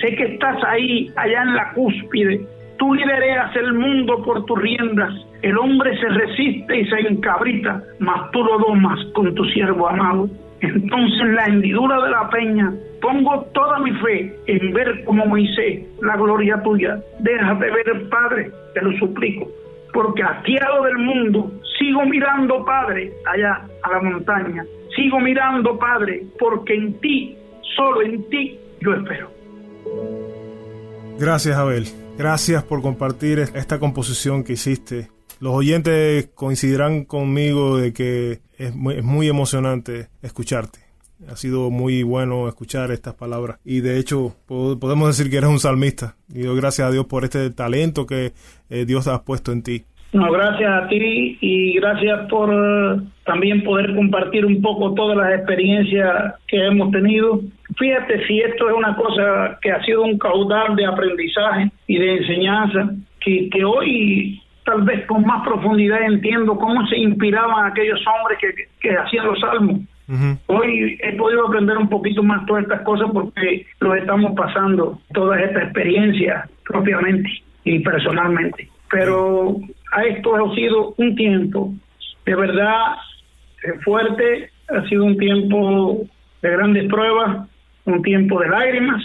Sé 0.00 0.16
que 0.16 0.24
estás 0.24 0.56
ahí, 0.64 1.10
allá 1.14 1.42
en 1.42 1.54
la 1.54 1.72
cúspide. 1.74 2.40
Tú 2.78 2.94
lidereas 2.94 3.54
el 3.56 3.74
mundo 3.74 4.22
por 4.24 4.46
tus 4.46 4.58
riendas. 4.58 5.12
El 5.42 5.58
hombre 5.58 5.96
se 5.98 6.08
resiste 6.08 6.80
y 6.80 6.86
se 6.86 7.00
encabrita, 7.00 7.82
mas 7.98 8.30
tú 8.30 8.42
lo 8.42 8.58
domas 8.58 8.98
con 9.12 9.34
tu 9.34 9.44
siervo 9.46 9.88
amado. 9.88 10.28
Entonces 10.62 11.20
en 11.20 11.34
la 11.34 11.46
hendidura 11.46 12.02
de 12.02 12.10
la 12.10 12.30
peña 12.30 12.72
pongo 13.00 13.42
toda 13.52 13.78
mi 13.80 13.92
fe 13.92 14.34
en 14.46 14.72
ver 14.72 15.04
como 15.04 15.26
Moisés 15.26 15.86
la 16.02 16.16
gloria 16.16 16.62
tuya. 16.62 16.98
Déjate 17.20 17.70
ver, 17.70 18.08
Padre, 18.08 18.50
te 18.74 18.82
lo 18.82 18.92
suplico, 18.98 19.48
porque 19.92 20.22
hastiado 20.22 20.84
del 20.84 20.98
mundo 20.98 21.50
sigo 21.80 22.04
mirando, 22.04 22.64
Padre, 22.64 23.12
allá 23.26 23.66
a 23.82 23.90
la 23.90 24.02
montaña. 24.02 24.64
Sigo 24.94 25.18
mirando, 25.18 25.78
Padre, 25.78 26.24
porque 26.38 26.74
en 26.74 27.00
ti, 27.00 27.36
solo 27.76 28.02
en 28.02 28.28
ti, 28.28 28.58
yo 28.80 28.94
espero. 28.94 29.30
Gracias, 31.18 31.56
Abel. 31.56 31.86
Gracias 32.16 32.62
por 32.64 32.82
compartir 32.82 33.38
esta 33.38 33.78
composición 33.78 34.44
que 34.44 34.52
hiciste. 34.52 35.08
Los 35.40 35.54
oyentes 35.54 36.28
coincidirán 36.34 37.04
conmigo 37.04 37.78
de 37.78 37.94
que 37.94 38.40
es 38.58 38.74
muy, 38.74 39.28
emocionante 39.28 40.08
escucharte. 40.20 40.80
Ha 41.28 41.36
sido 41.36 41.70
muy 41.70 42.02
bueno 42.02 42.48
escuchar 42.48 42.90
estas 42.90 43.14
palabras. 43.14 43.58
Y 43.64 43.80
de 43.80 43.98
hecho, 43.98 44.36
podemos 44.46 45.08
decir 45.08 45.30
que 45.30 45.38
eres 45.38 45.50
un 45.50 45.60
salmista. 45.60 46.16
Y 46.28 46.42
doy 46.42 46.56
gracias 46.56 46.88
a 46.88 46.90
Dios 46.90 47.06
por 47.06 47.24
este 47.24 47.50
talento 47.50 48.06
que 48.06 48.32
eh, 48.68 48.84
Dios 48.84 49.06
ha 49.06 49.22
puesto 49.22 49.52
en 49.52 49.62
ti. 49.62 49.84
No, 50.12 50.30
gracias 50.32 50.70
a 50.70 50.88
ti 50.88 51.38
y 51.40 51.74
gracias 51.74 52.28
por 52.28 52.50
eh, 52.52 53.00
también 53.24 53.62
poder 53.62 53.94
compartir 53.94 54.44
un 54.44 54.60
poco 54.60 54.92
todas 54.94 55.16
las 55.16 55.34
experiencias 55.34 56.34
que 56.48 56.66
hemos 56.66 56.90
tenido. 56.90 57.40
Fíjate 57.78 58.26
si 58.26 58.40
esto 58.40 58.68
es 58.68 58.76
una 58.76 58.96
cosa 58.96 59.58
que 59.62 59.70
ha 59.70 59.82
sido 59.84 60.02
un 60.02 60.18
caudal 60.18 60.74
de 60.74 60.84
aprendizaje 60.84 61.70
y 61.86 61.98
de 61.98 62.16
enseñanza, 62.16 62.90
que, 63.20 63.48
que 63.50 63.64
hoy 63.64 64.42
tal 64.64 64.82
vez 64.82 65.06
con 65.06 65.24
más 65.24 65.46
profundidad 65.46 66.02
entiendo 66.02 66.56
cómo 66.56 66.84
se 66.88 66.98
inspiraban 66.98 67.70
aquellos 67.70 68.00
hombres 68.06 68.38
que, 68.40 68.68
que 68.80 68.96
hacían 68.96 69.26
los 69.26 69.38
salmos. 69.38 69.80
Hoy 70.46 70.98
he 71.04 71.12
podido 71.12 71.46
aprender 71.46 71.78
un 71.78 71.88
poquito 71.88 72.20
más 72.24 72.44
todas 72.46 72.64
estas 72.64 72.80
cosas 72.80 73.08
porque 73.12 73.64
lo 73.78 73.94
estamos 73.94 74.32
pasando, 74.36 74.98
todas 75.14 75.40
estas 75.40 75.64
experiencias 75.64 76.50
propiamente 76.64 77.30
y 77.62 77.78
personalmente. 77.78 78.68
Pero 78.90 79.56
esto 80.04 80.36
ha 80.36 80.54
sido 80.54 80.94
un 80.96 81.14
tiempo 81.14 81.74
de 82.24 82.34
verdad 82.34 82.94
eh, 83.64 83.78
fuerte, 83.84 84.50
ha 84.68 84.88
sido 84.88 85.04
un 85.04 85.18
tiempo 85.18 86.06
de 86.42 86.50
grandes 86.50 86.88
pruebas, 86.88 87.48
un 87.84 88.02
tiempo 88.02 88.40
de 88.40 88.48
lágrimas, 88.48 89.02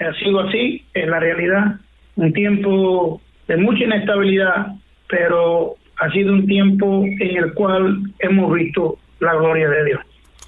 ha 0.00 0.12
sido 0.14 0.40
así, 0.40 0.84
en 0.94 1.10
la 1.10 1.18
realidad, 1.18 1.80
un 2.16 2.32
tiempo 2.32 3.20
de 3.48 3.56
mucha 3.56 3.84
inestabilidad, 3.84 4.74
pero 5.08 5.74
ha 5.98 6.10
sido 6.12 6.32
un 6.32 6.46
tiempo 6.46 7.04
en 7.04 7.36
el 7.36 7.52
cual 7.54 7.98
hemos 8.20 8.54
visto 8.54 8.98
la 9.20 9.34
gloria 9.34 9.68
de 9.68 9.84
Dios. 9.84 10.00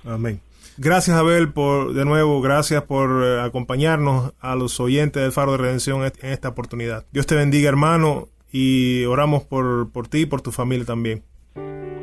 Amén. 0.04 0.40
Gracias 0.78 1.16
Abel 1.16 1.52
por 1.52 1.92
de 1.92 2.04
nuevo, 2.04 2.40
gracias 2.40 2.82
por 2.84 3.22
eh, 3.22 3.40
acompañarnos 3.40 4.32
a 4.40 4.54
los 4.54 4.80
oyentes 4.80 5.22
del 5.22 5.32
Faro 5.32 5.52
de 5.52 5.58
Redención 5.58 6.04
en 6.04 6.30
esta 6.30 6.48
oportunidad. 6.48 7.04
Dios 7.12 7.26
te 7.26 7.34
bendiga 7.34 7.68
hermano 7.68 8.28
y 8.52 9.04
oramos 9.04 9.44
por, 9.44 9.92
por 9.92 10.08
ti 10.08 10.22
y 10.22 10.26
por 10.26 10.42
tu 10.42 10.50
familia 10.50 10.84
también. 10.84 11.22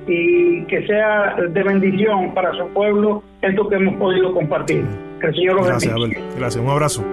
Y 0.08 0.66
que 0.66 0.86
sea 0.88 1.36
de 1.36 1.64
bendición 1.64 2.34
para 2.34 2.52
su 2.54 2.68
pueblo 2.74 3.24
esto 3.42 3.68
que 3.68 3.76
hemos 3.76 3.96
podido 3.96 4.34
compartir. 4.34 4.86
Que 5.20 5.28
el 5.28 5.36
Señor 5.36 5.56
lo 5.56 5.64
Gracias, 5.64 5.94
Abel. 5.94 6.18
Gracias, 6.38 6.64
un 6.64 6.70
abrazo. 6.70 7.04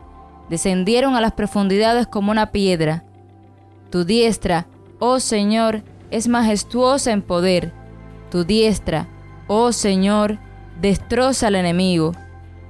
descendieron 0.50 1.16
a 1.16 1.22
las 1.22 1.34
profundidades 1.34 2.08
como 2.08 2.32
una 2.32 2.52
piedra. 2.52 3.04
Tu 3.90 4.06
diestra, 4.06 4.68
oh 5.00 5.20
Señor, 5.20 5.84
es 6.12 6.28
majestuosa 6.28 7.12
en 7.12 7.22
poder. 7.22 7.74
Tu 8.32 8.44
diestra, 8.44 9.08
oh 9.48 9.72
Señor, 9.72 10.40
destroza 10.82 11.48
al 11.48 11.56
enemigo. 11.56 12.14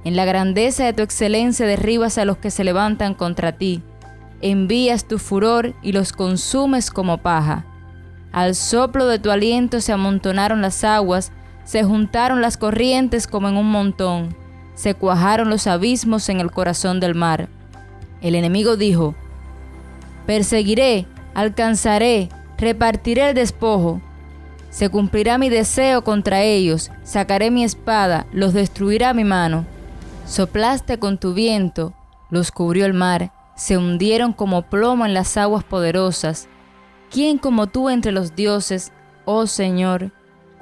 En 0.04 0.16
la 0.16 0.24
grandeza 0.24 0.84
de 0.84 0.92
tu 0.92 1.02
excelencia 1.02 1.66
derribas 1.66 2.18
a 2.18 2.24
los 2.24 2.38
que 2.38 2.50
se 2.50 2.64
levantan 2.64 3.14
contra 3.14 3.52
ti. 3.52 3.82
Envías 4.40 5.06
tu 5.06 5.18
furor 5.18 5.74
y 5.82 5.92
los 5.92 6.12
consumes 6.12 6.90
como 6.90 7.18
paja. 7.18 7.66
Al 8.32 8.54
soplo 8.54 9.06
de 9.06 9.18
tu 9.18 9.30
aliento 9.30 9.80
se 9.80 9.92
amontonaron 9.92 10.62
las 10.62 10.84
aguas, 10.84 11.32
se 11.64 11.82
juntaron 11.82 12.40
las 12.40 12.56
corrientes 12.56 13.26
como 13.26 13.48
en 13.48 13.56
un 13.56 13.70
montón, 13.70 14.36
se 14.74 14.94
cuajaron 14.94 15.50
los 15.50 15.66
abismos 15.66 16.28
en 16.28 16.40
el 16.40 16.50
corazón 16.50 17.00
del 17.00 17.14
mar. 17.14 17.48
El 18.20 18.34
enemigo 18.34 18.76
dijo, 18.76 19.14
Perseguiré, 20.26 21.06
alcanzaré, 21.34 22.28
repartiré 22.58 23.30
el 23.30 23.34
despojo. 23.34 24.00
Se 24.70 24.90
cumplirá 24.90 25.38
mi 25.38 25.48
deseo 25.48 26.04
contra 26.04 26.42
ellos, 26.42 26.90
sacaré 27.02 27.50
mi 27.50 27.64
espada, 27.64 28.26
los 28.32 28.52
destruirá 28.52 29.14
mi 29.14 29.24
mano. 29.24 29.64
Soplaste 30.26 30.98
con 30.98 31.16
tu 31.16 31.32
viento, 31.32 31.94
los 32.28 32.50
cubrió 32.50 32.84
el 32.84 32.92
mar, 32.92 33.32
se 33.56 33.78
hundieron 33.78 34.34
como 34.34 34.62
plomo 34.62 35.06
en 35.06 35.14
las 35.14 35.38
aguas 35.38 35.64
poderosas. 35.64 36.48
¿Quién 37.10 37.38
como 37.38 37.66
tú 37.66 37.88
entre 37.88 38.12
los 38.12 38.36
dioses, 38.36 38.92
oh 39.24 39.46
Señor? 39.46 40.12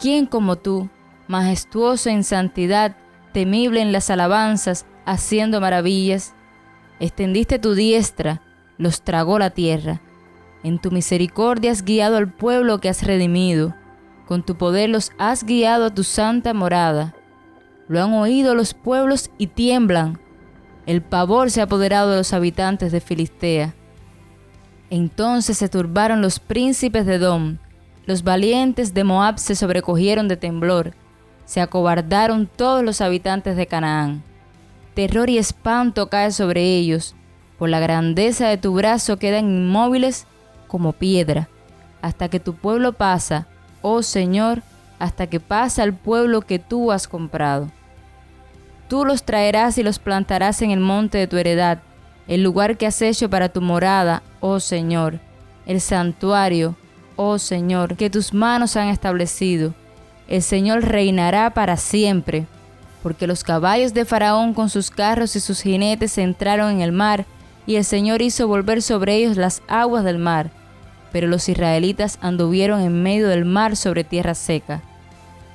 ¿Quién 0.01 0.27
como 0.27 0.55
tú, 0.55 0.89
majestuoso 1.27 2.09
en 2.09 2.23
santidad, 2.23 2.97
temible 3.33 3.81
en 3.81 3.91
las 3.91 4.11
alabanzas, 4.11 4.87
haciendo 5.05 5.61
maravillas? 5.61 6.36
Extendiste 6.99 7.59
tu 7.59 7.75
diestra, 7.75 8.41
los 8.79 9.03
tragó 9.03 9.39
la 9.39 9.51
tierra. 9.51 10.01
En 10.63 10.79
tu 10.79 10.91
misericordia 10.91 11.71
has 11.71 11.85
guiado 11.85 12.17
al 12.17 12.33
pueblo 12.33 12.81
que 12.81 12.89
has 12.89 13.03
redimido. 13.03 13.75
Con 14.27 14.43
tu 14.43 14.57
poder 14.57 14.89
los 14.89 15.13
has 15.19 15.45
guiado 15.45 15.87
a 15.87 15.95
tu 15.95 16.05
santa 16.05 16.55
morada. 16.55 17.15
Lo 17.89 18.03
han 18.03 18.15
oído 18.15 18.55
los 18.55 18.73
pueblos 18.73 19.31
y 19.39 19.49
tiemblan. 19.49 20.19
El 20.87 21.03
pavor 21.03 21.51
se 21.51 21.61
ha 21.61 21.65
apoderado 21.65 22.11
de 22.11 22.17
los 22.19 22.33
habitantes 22.33 22.93
de 22.93 23.01
Filistea. 23.01 23.75
Entonces 24.89 25.59
se 25.59 25.69
turbaron 25.69 26.23
los 26.23 26.41
príncipes 26.41 27.05
de 27.05 27.19
Dom. 27.19 27.59
Los 28.07 28.23
valientes 28.23 28.95
de 28.95 29.05
Moab 29.05 29.39
se 29.39 29.55
sobrecogieron 29.55 30.29
de 30.29 30.37
temblor. 30.37 30.95
Se 31.45 31.61
acobardaron 31.61 32.47
todos 32.47 32.83
los 32.83 33.01
habitantes 33.01 33.57
de 33.57 33.67
Canaán 33.67 34.23
terror 34.97 35.29
y 35.29 35.37
espanto 35.37 36.09
cae 36.09 36.33
sobre 36.33 36.63
ellos. 36.63 37.15
Por 37.59 37.69
la 37.69 37.81
grandeza 37.81 38.49
de 38.49 38.57
tu 38.57 38.73
brazo 38.73 39.19
quedan 39.19 39.45
inmóviles 39.45 40.27
como 40.69 40.95
piedra, 40.95 41.49
hasta 42.01 42.31
que 42.31 42.41
tu 42.41 42.55
pueblo 42.55 42.95
pasa, 42.95 43.47
oh 43.83 44.03
Señor, 44.03 44.63
hasta 44.99 45.27
que 45.27 45.39
pasa 45.39 45.85
el 45.85 45.93
pueblo 45.93 46.41
que 46.41 46.59
tú 46.59 46.93
has 46.93 47.09
comprado. 47.09 47.71
Tú 48.89 49.05
los 49.05 49.23
traerás 49.23 49.77
y 49.77 49.83
los 49.83 49.99
plantarás 49.99 50.63
en 50.63 50.71
el 50.71 50.81
monte 50.81 51.19
de 51.19 51.27
tu 51.27 51.37
heredad, 51.37 51.83
el 52.27 52.43
lugar 52.43 52.79
que 52.79 52.87
has 52.87 53.03
hecho 53.03 53.29
para 53.29 53.51
tu 53.51 53.61
morada, 53.61 54.23
oh 54.41 54.61
Señor, 54.61 55.21
el 55.67 55.83
santuario, 55.83 56.75
oh 57.17 57.39
Señor, 57.39 57.97
que 57.97 58.09
tus 58.09 58.33
manos 58.33 58.77
han 58.77 58.89
establecido. 58.89 59.75
El 60.27 60.41
Señor 60.41 60.85
reinará 60.85 61.51
para 61.51 61.77
siempre 61.77 62.47
porque 63.07 63.29
los 63.29 63.45
caballos 63.45 63.95
de 63.95 64.05
Faraón 64.05 64.53
con 64.53 64.69
sus 64.69 64.91
carros 64.91 65.37
y 65.37 65.41
sus 65.41 65.61
jinetes 65.61 66.19
entraron 66.19 66.73
en 66.73 66.81
el 66.81 66.91
mar, 66.91 67.25
y 67.65 67.77
el 67.77 67.85
Señor 67.85 68.21
hizo 68.21 68.49
volver 68.49 68.83
sobre 68.83 69.15
ellos 69.15 69.37
las 69.37 69.63
aguas 69.69 70.03
del 70.03 70.19
mar. 70.19 70.51
Pero 71.13 71.29
los 71.29 71.49
israelitas 71.49 72.19
anduvieron 72.21 72.81
en 72.81 73.05
medio 73.05 73.29
del 73.29 73.45
mar 73.45 73.77
sobre 73.77 74.03
tierra 74.03 74.35
seca. 74.35 74.83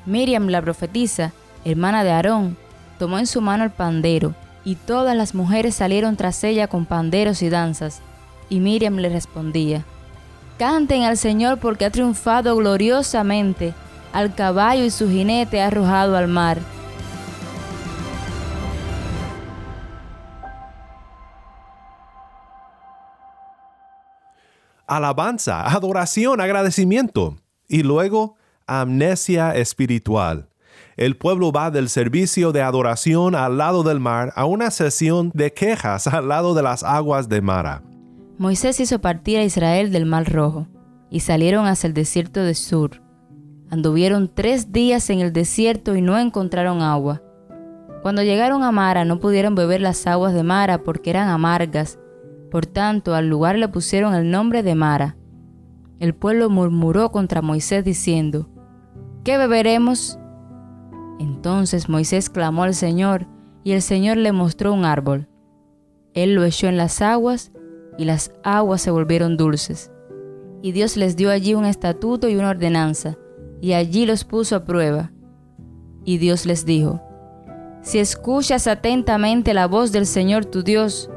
Miriam 0.06 0.48
la 0.48 0.62
profetisa, 0.62 1.34
hermana 1.66 2.06
de 2.06 2.12
Aarón, 2.12 2.56
tomó 2.98 3.20
en 3.20 3.28
su 3.28 3.42
mano 3.42 3.66
el 3.66 3.72
pandero, 3.72 4.34
y 4.64 4.76
todas 4.76 5.18
las 5.18 5.36
mujeres 5.36 5.76
salieron 5.76 6.16
tras 6.16 6.42
ella 6.46 6.68
con 6.68 6.86
panderos 6.86 7.42
y 7.42 7.50
danzas. 7.50 8.00
Y 8.48 8.62
Miriam 8.62 8.96
le 8.96 9.10
respondía, 9.10 9.84
Canten 10.58 11.04
al 11.04 11.18
Señor 11.18 11.58
porque 11.58 11.84
ha 11.84 11.90
triunfado 11.90 12.56
gloriosamente, 12.56 13.74
al 14.14 14.36
caballo 14.36 14.86
y 14.86 14.90
su 14.90 15.10
jinete 15.10 15.60
ha 15.60 15.68
arrojado 15.68 16.16
al 16.16 16.30
mar. 16.30 16.60
Alabanza, 24.92 25.66
adoración, 25.74 26.42
agradecimiento 26.42 27.38
y 27.68 27.84
luego 27.84 28.36
amnesia 28.68 29.56
espiritual. 29.56 30.50
El 30.98 31.16
pueblo 31.16 31.54
va 31.54 31.72
del 31.72 31.88
servicio 31.88 32.52
de 32.52 32.62
adoración 32.62 33.34
al 33.34 33.58
lado 33.58 33.84
del 33.84 34.02
mar 34.02 34.34
a 34.36 34.44
una 34.46 34.70
sesión 34.70 35.32
de 35.34 35.54
quejas 35.54 36.08
al 36.08 36.28
lado 36.28 36.54
de 36.54 36.62
las 36.62 36.84
aguas 36.84 37.30
de 37.30 37.42
Mara. 37.42 37.84
Moisés 38.38 38.82
hizo 38.82 39.00
partir 39.00 39.38
a 39.38 39.44
Israel 39.44 39.94
del 39.94 40.06
Mar 40.06 40.30
Rojo 40.30 40.68
y 41.10 41.22
salieron 41.22 41.68
hacia 41.68 41.88
el 41.88 41.94
desierto 41.94 42.42
de 42.42 42.54
Sur. 42.54 43.02
Anduvieron 43.70 44.30
tres 44.34 44.74
días 44.74 45.10
en 45.10 45.22
el 45.22 45.32
desierto 45.32 45.96
y 45.96 46.02
no 46.02 46.20
encontraron 46.20 46.82
agua. 46.82 47.22
Cuando 48.02 48.24
llegaron 48.24 48.64
a 48.64 48.72
Mara 48.74 49.06
no 49.06 49.20
pudieron 49.20 49.56
beber 49.56 49.80
las 49.80 50.06
aguas 50.06 50.34
de 50.34 50.44
Mara 50.44 50.84
porque 50.84 51.12
eran 51.12 51.30
amargas 51.30 51.98
por 52.52 52.68
tanto, 52.68 53.16
al 53.16 53.30
lugar 53.30 53.56
le 53.56 53.70
pusieron 53.70 54.14
el 54.14 54.30
nombre 54.30 54.62
de 54.62 54.76
Mara. 54.76 55.16
El 56.00 56.14
pueblo 56.14 56.50
murmuró 56.50 57.12
contra 57.12 57.42
Moisés 57.42 57.86
diciendo, 57.86 58.50
¿Qué 59.24 59.38
beberemos? 59.38 60.20
Entonces 61.20 61.88
Moisés 61.88 62.30
clamó 62.30 62.64
al 62.64 62.76
Señor, 62.76 63.26
y 63.64 63.72
el 63.72 63.82
Señor 63.82 64.18
le 64.18 64.32
mostró 64.32 64.74
un 64.74 64.86
árbol. 64.86 65.30
Él 66.14 66.36
lo 66.36 66.44
echó 66.44 66.68
en 66.68 66.76
las 66.76 67.02
aguas, 67.02 67.52
y 67.98 68.06
las 68.06 68.32
aguas 68.44 68.82
se 68.82 68.92
volvieron 68.92 69.38
dulces. 69.38 69.92
Y 70.62 70.74
Dios 70.74 70.98
les 70.98 71.16
dio 71.16 71.30
allí 71.30 71.54
un 71.54 71.66
estatuto 71.66 72.28
y 72.28 72.36
una 72.36 72.50
ordenanza, 72.50 73.18
y 73.62 73.74
allí 73.74 74.06
los 74.06 74.26
puso 74.26 74.58
a 74.58 74.66
prueba. 74.66 75.12
Y 76.04 76.18
Dios 76.18 76.46
les 76.46 76.66
dijo, 76.66 77.02
Si 77.82 78.00
escuchas 78.00 78.68
atentamente 78.68 79.54
la 79.54 79.68
voz 79.68 79.92
del 79.92 80.06
Señor 80.06 80.46
tu 80.46 80.64
Dios, 80.64 81.10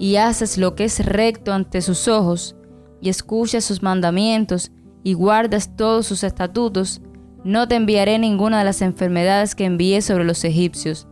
y 0.00 0.16
haces 0.16 0.56
lo 0.56 0.74
que 0.74 0.84
es 0.84 1.04
recto 1.04 1.52
ante 1.52 1.82
sus 1.82 2.08
ojos, 2.08 2.56
y 3.02 3.10
escuchas 3.10 3.64
sus 3.64 3.82
mandamientos, 3.82 4.72
y 5.04 5.12
guardas 5.12 5.76
todos 5.76 6.06
sus 6.06 6.24
estatutos, 6.24 7.02
no 7.44 7.68
te 7.68 7.74
enviaré 7.74 8.18
ninguna 8.18 8.58
de 8.58 8.64
las 8.64 8.80
enfermedades 8.80 9.54
que 9.54 9.66
envié 9.66 10.00
sobre 10.00 10.24
los 10.24 10.42
egipcios, 10.44 11.06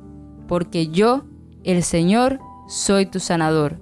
porque 0.48 0.88
yo, 0.88 1.24
el 1.64 1.82
Señor, 1.82 2.40
soy 2.66 3.04
tu 3.04 3.20
sanador. 3.20 3.78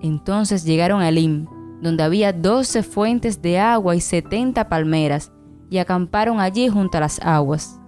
Entonces 0.00 0.64
llegaron 0.64 1.02
a 1.02 1.08
Elim, 1.08 1.46
donde 1.82 2.04
había 2.04 2.32
doce 2.32 2.84
fuentes 2.84 3.42
de 3.42 3.58
agua 3.58 3.96
y 3.96 4.00
setenta 4.00 4.68
palmeras, 4.68 5.32
y 5.70 5.78
acamparon 5.78 6.38
allí 6.38 6.68
junto 6.68 6.98
a 6.98 7.00
las 7.00 7.18
aguas. 7.20 7.80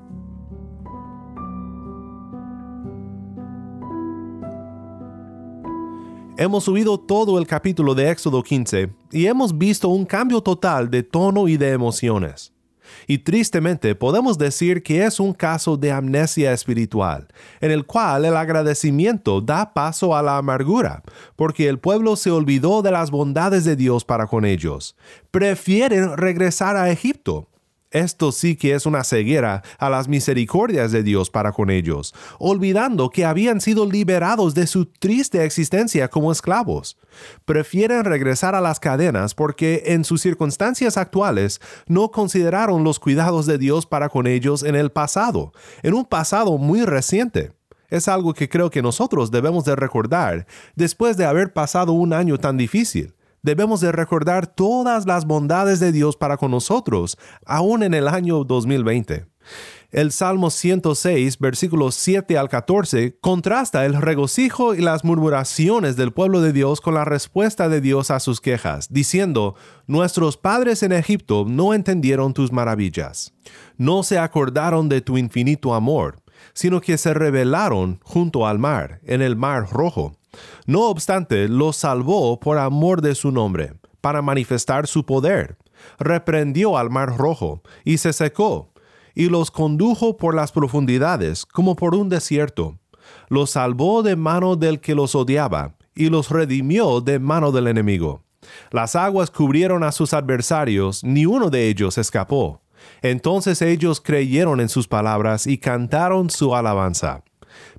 Hemos 6.40 6.64
subido 6.64 6.98
todo 6.98 7.38
el 7.38 7.46
capítulo 7.46 7.94
de 7.94 8.10
Éxodo 8.10 8.42
15 8.42 8.88
y 9.12 9.26
hemos 9.26 9.58
visto 9.58 9.90
un 9.90 10.06
cambio 10.06 10.40
total 10.40 10.90
de 10.90 11.02
tono 11.02 11.48
y 11.48 11.58
de 11.58 11.72
emociones. 11.72 12.54
Y 13.06 13.18
tristemente 13.18 13.94
podemos 13.94 14.38
decir 14.38 14.82
que 14.82 15.04
es 15.04 15.20
un 15.20 15.34
caso 15.34 15.76
de 15.76 15.92
amnesia 15.92 16.54
espiritual, 16.54 17.28
en 17.60 17.72
el 17.72 17.84
cual 17.84 18.24
el 18.24 18.38
agradecimiento 18.38 19.42
da 19.42 19.74
paso 19.74 20.16
a 20.16 20.22
la 20.22 20.38
amargura, 20.38 21.02
porque 21.36 21.68
el 21.68 21.78
pueblo 21.78 22.16
se 22.16 22.30
olvidó 22.30 22.80
de 22.80 22.92
las 22.92 23.10
bondades 23.10 23.66
de 23.66 23.76
Dios 23.76 24.06
para 24.06 24.26
con 24.26 24.46
ellos. 24.46 24.96
Prefieren 25.30 26.16
regresar 26.16 26.74
a 26.78 26.90
Egipto, 26.90 27.19
esto 27.90 28.32
sí 28.32 28.56
que 28.56 28.74
es 28.74 28.86
una 28.86 29.04
ceguera 29.04 29.62
a 29.78 29.90
las 29.90 30.08
misericordias 30.08 30.92
de 30.92 31.02
Dios 31.02 31.30
para 31.30 31.52
con 31.52 31.70
ellos, 31.70 32.14
olvidando 32.38 33.10
que 33.10 33.24
habían 33.24 33.60
sido 33.60 33.84
liberados 33.86 34.54
de 34.54 34.66
su 34.66 34.86
triste 34.86 35.44
existencia 35.44 36.08
como 36.08 36.30
esclavos. 36.32 36.98
Prefieren 37.44 38.04
regresar 38.04 38.54
a 38.54 38.60
las 38.60 38.78
cadenas 38.78 39.34
porque 39.34 39.82
en 39.86 40.04
sus 40.04 40.22
circunstancias 40.22 40.96
actuales 40.96 41.60
no 41.86 42.10
consideraron 42.10 42.84
los 42.84 43.00
cuidados 43.00 43.46
de 43.46 43.58
Dios 43.58 43.86
para 43.86 44.08
con 44.08 44.26
ellos 44.26 44.62
en 44.62 44.76
el 44.76 44.90
pasado, 44.90 45.52
en 45.82 45.94
un 45.94 46.04
pasado 46.04 46.58
muy 46.58 46.84
reciente. 46.84 47.52
Es 47.88 48.06
algo 48.06 48.34
que 48.34 48.48
creo 48.48 48.70
que 48.70 48.82
nosotros 48.82 49.32
debemos 49.32 49.64
de 49.64 49.74
recordar 49.74 50.46
después 50.76 51.16
de 51.16 51.24
haber 51.26 51.52
pasado 51.52 51.92
un 51.92 52.12
año 52.12 52.38
tan 52.38 52.56
difícil. 52.56 53.14
Debemos 53.42 53.80
de 53.80 53.92
recordar 53.92 54.46
todas 54.46 55.06
las 55.06 55.24
bondades 55.24 55.80
de 55.80 55.92
Dios 55.92 56.16
para 56.16 56.36
con 56.36 56.50
nosotros, 56.50 57.16
aún 57.46 57.82
en 57.82 57.94
el 57.94 58.08
año 58.08 58.44
2020. 58.44 59.26
El 59.90 60.12
Salmo 60.12 60.50
106, 60.50 61.38
versículos 61.40 61.96
7 61.96 62.38
al 62.38 62.48
14, 62.48 63.18
contrasta 63.20 63.84
el 63.86 64.00
regocijo 64.00 64.74
y 64.74 64.82
las 64.82 65.04
murmuraciones 65.04 65.96
del 65.96 66.12
pueblo 66.12 66.40
de 66.40 66.52
Dios 66.52 66.80
con 66.80 66.94
la 66.94 67.04
respuesta 67.04 67.68
de 67.68 67.80
Dios 67.80 68.12
a 68.12 68.20
sus 68.20 68.40
quejas, 68.40 68.92
diciendo, 68.92 69.56
Nuestros 69.88 70.36
padres 70.36 70.84
en 70.84 70.92
Egipto 70.92 71.44
no 71.48 71.74
entendieron 71.74 72.34
tus 72.34 72.52
maravillas, 72.52 73.32
no 73.78 74.04
se 74.04 74.18
acordaron 74.18 74.88
de 74.88 75.00
tu 75.00 75.18
infinito 75.18 75.74
amor, 75.74 76.22
sino 76.52 76.80
que 76.80 76.96
se 76.96 77.12
rebelaron 77.12 77.98
junto 78.04 78.46
al 78.46 78.60
mar, 78.60 79.00
en 79.02 79.22
el 79.22 79.34
mar 79.34 79.70
rojo. 79.72 80.19
No 80.66 80.88
obstante, 80.88 81.48
los 81.48 81.76
salvó 81.76 82.38
por 82.40 82.58
amor 82.58 83.02
de 83.02 83.14
su 83.14 83.30
nombre, 83.32 83.74
para 84.00 84.22
manifestar 84.22 84.86
su 84.86 85.04
poder. 85.04 85.56
Reprendió 85.98 86.76
al 86.76 86.90
mar 86.90 87.16
rojo, 87.16 87.62
y 87.84 87.98
se 87.98 88.12
secó 88.12 88.70
y 89.14 89.28
los 89.28 89.50
condujo 89.50 90.16
por 90.16 90.34
las 90.34 90.52
profundidades 90.52 91.46
como 91.46 91.76
por 91.76 91.94
un 91.94 92.08
desierto. 92.08 92.78
Los 93.28 93.50
salvó 93.50 94.02
de 94.02 94.16
mano 94.16 94.56
del 94.56 94.80
que 94.80 94.94
los 94.94 95.14
odiaba, 95.14 95.74
y 95.94 96.08
los 96.08 96.30
redimió 96.30 97.00
de 97.00 97.18
mano 97.18 97.52
del 97.52 97.66
enemigo. 97.66 98.22
Las 98.70 98.96
aguas 98.96 99.30
cubrieron 99.30 99.82
a 99.82 99.92
sus 99.92 100.14
adversarios, 100.14 101.04
ni 101.04 101.26
uno 101.26 101.50
de 101.50 101.68
ellos 101.68 101.98
escapó. 101.98 102.62
Entonces 103.02 103.60
ellos 103.60 104.00
creyeron 104.00 104.60
en 104.60 104.68
sus 104.68 104.88
palabras 104.88 105.46
y 105.46 105.58
cantaron 105.58 106.30
su 106.30 106.54
alabanza. 106.54 107.22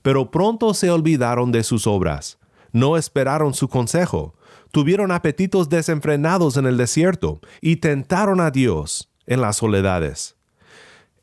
Pero 0.02 0.30
pronto 0.30 0.74
se 0.74 0.92
olvidaron 0.92 1.52
de 1.52 1.64
sus 1.64 1.88
obras. 1.88 2.38
No 2.72 2.98
esperaron 2.98 3.54
su 3.54 3.68
consejo. 3.68 4.36
Tuvieron 4.72 5.12
apetitos 5.12 5.70
desenfrenados 5.70 6.58
en 6.58 6.66
el 6.66 6.78
desierto 6.78 7.42
y 7.60 7.78
tentaron 7.78 8.40
a 8.40 8.52
Dios 8.52 9.12
en 9.26 9.42
las 9.42 9.58
soledades. 9.58 10.38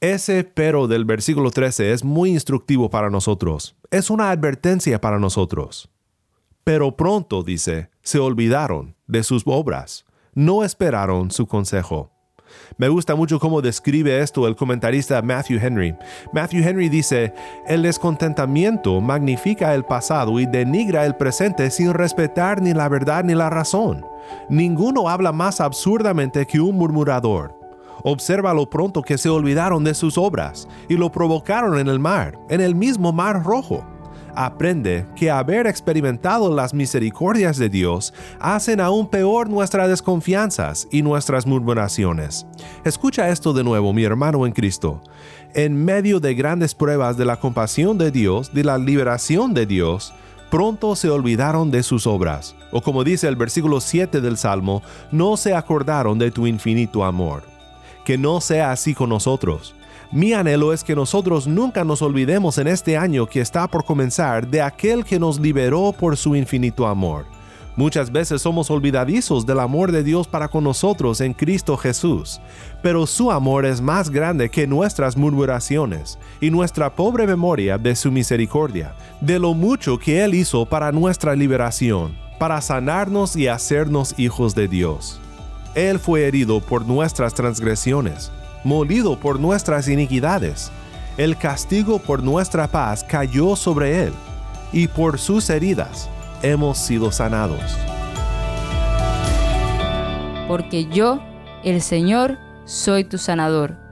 Ese 0.00 0.44
pero 0.44 0.86
del 0.86 1.04
versículo 1.04 1.50
13 1.50 1.92
es 1.92 2.04
muy 2.04 2.30
instructivo 2.30 2.88
para 2.90 3.10
nosotros. 3.10 3.76
Es 3.90 4.10
una 4.10 4.30
advertencia 4.30 5.00
para 5.00 5.18
nosotros. 5.18 5.90
Pero 6.62 6.96
pronto, 6.96 7.42
dice, 7.42 7.90
se 8.02 8.18
olvidaron 8.18 8.94
de 9.06 9.22
sus 9.22 9.42
obras. 9.46 10.04
No 10.34 10.62
esperaron 10.62 11.30
su 11.30 11.46
consejo. 11.46 12.12
Me 12.76 12.88
gusta 12.88 13.14
mucho 13.14 13.38
cómo 13.38 13.62
describe 13.62 14.20
esto 14.20 14.46
el 14.46 14.56
comentarista 14.56 15.20
Matthew 15.22 15.58
Henry. 15.60 15.96
Matthew 16.32 16.66
Henry 16.66 16.88
dice, 16.88 17.34
el 17.66 17.82
descontentamiento 17.82 19.00
magnifica 19.00 19.74
el 19.74 19.84
pasado 19.84 20.38
y 20.40 20.46
denigra 20.46 21.06
el 21.06 21.16
presente 21.16 21.70
sin 21.70 21.92
respetar 21.94 22.62
ni 22.62 22.74
la 22.74 22.88
verdad 22.88 23.24
ni 23.24 23.34
la 23.34 23.50
razón. 23.50 24.04
Ninguno 24.48 25.08
habla 25.08 25.32
más 25.32 25.60
absurdamente 25.60 26.46
que 26.46 26.60
un 26.60 26.76
murmurador. 26.76 27.54
Observa 28.04 28.54
lo 28.54 28.70
pronto 28.70 29.02
que 29.02 29.18
se 29.18 29.28
olvidaron 29.28 29.82
de 29.84 29.94
sus 29.94 30.16
obras 30.18 30.68
y 30.88 30.96
lo 30.96 31.10
provocaron 31.10 31.78
en 31.78 31.88
el 31.88 31.98
mar, 31.98 32.38
en 32.48 32.60
el 32.60 32.74
mismo 32.74 33.12
mar 33.12 33.42
rojo. 33.42 33.84
Aprende 34.40 35.04
que 35.16 35.32
haber 35.32 35.66
experimentado 35.66 36.54
las 36.54 36.72
misericordias 36.72 37.58
de 37.58 37.68
Dios 37.68 38.14
hacen 38.38 38.78
aún 38.78 39.10
peor 39.10 39.50
nuestras 39.50 39.88
desconfianzas 39.88 40.86
y 40.92 41.02
nuestras 41.02 41.44
murmuraciones. 41.44 42.46
Escucha 42.84 43.30
esto 43.30 43.52
de 43.52 43.64
nuevo, 43.64 43.92
mi 43.92 44.04
hermano 44.04 44.46
en 44.46 44.52
Cristo. 44.52 45.02
En 45.54 45.84
medio 45.84 46.20
de 46.20 46.36
grandes 46.36 46.76
pruebas 46.76 47.16
de 47.16 47.24
la 47.24 47.40
compasión 47.40 47.98
de 47.98 48.12
Dios, 48.12 48.54
de 48.54 48.62
la 48.62 48.78
liberación 48.78 49.54
de 49.54 49.66
Dios, 49.66 50.14
pronto 50.52 50.94
se 50.94 51.10
olvidaron 51.10 51.72
de 51.72 51.82
sus 51.82 52.06
obras, 52.06 52.54
o 52.70 52.80
como 52.80 53.02
dice 53.02 53.26
el 53.26 53.34
versículo 53.34 53.80
7 53.80 54.20
del 54.20 54.36
Salmo, 54.36 54.82
no 55.10 55.36
se 55.36 55.56
acordaron 55.56 56.16
de 56.16 56.30
tu 56.30 56.46
infinito 56.46 57.04
amor 57.04 57.42
que 58.08 58.16
no 58.16 58.40
sea 58.40 58.70
así 58.70 58.94
con 58.94 59.10
nosotros. 59.10 59.74
Mi 60.10 60.32
anhelo 60.32 60.72
es 60.72 60.84
que 60.84 60.96
nosotros 60.96 61.46
nunca 61.46 61.84
nos 61.84 62.00
olvidemos 62.00 62.56
en 62.56 62.66
este 62.66 62.96
año 62.96 63.26
que 63.26 63.42
está 63.42 63.68
por 63.68 63.84
comenzar 63.84 64.48
de 64.48 64.62
aquel 64.62 65.04
que 65.04 65.18
nos 65.18 65.38
liberó 65.38 65.92
por 65.92 66.16
su 66.16 66.34
infinito 66.34 66.86
amor. 66.86 67.26
Muchas 67.76 68.10
veces 68.10 68.40
somos 68.40 68.70
olvidadizos 68.70 69.44
del 69.44 69.60
amor 69.60 69.92
de 69.92 70.02
Dios 70.02 70.26
para 70.26 70.48
con 70.48 70.64
nosotros 70.64 71.20
en 71.20 71.34
Cristo 71.34 71.76
Jesús, 71.76 72.40
pero 72.82 73.06
su 73.06 73.30
amor 73.30 73.66
es 73.66 73.82
más 73.82 74.08
grande 74.08 74.48
que 74.48 74.66
nuestras 74.66 75.14
murmuraciones 75.14 76.18
y 76.40 76.50
nuestra 76.50 76.96
pobre 76.96 77.26
memoria 77.26 77.76
de 77.76 77.94
su 77.94 78.10
misericordia, 78.10 78.94
de 79.20 79.38
lo 79.38 79.52
mucho 79.52 79.98
que 79.98 80.24
Él 80.24 80.34
hizo 80.34 80.64
para 80.64 80.90
nuestra 80.90 81.36
liberación, 81.36 82.16
para 82.38 82.62
sanarnos 82.62 83.36
y 83.36 83.46
hacernos 83.46 84.18
hijos 84.18 84.54
de 84.54 84.68
Dios. 84.68 85.20
Él 85.74 85.98
fue 85.98 86.26
herido 86.26 86.60
por 86.60 86.86
nuestras 86.86 87.34
transgresiones, 87.34 88.32
molido 88.64 89.18
por 89.18 89.40
nuestras 89.40 89.88
iniquidades. 89.88 90.70
El 91.16 91.36
castigo 91.36 91.98
por 91.98 92.22
nuestra 92.22 92.68
paz 92.68 93.04
cayó 93.04 93.56
sobre 93.56 94.04
Él, 94.04 94.12
y 94.72 94.88
por 94.88 95.18
sus 95.18 95.50
heridas 95.50 96.08
hemos 96.42 96.78
sido 96.78 97.10
sanados. 97.10 97.76
Porque 100.46 100.86
yo, 100.86 101.20
el 101.64 101.82
Señor, 101.82 102.38
soy 102.64 103.04
tu 103.04 103.18
sanador 103.18 103.87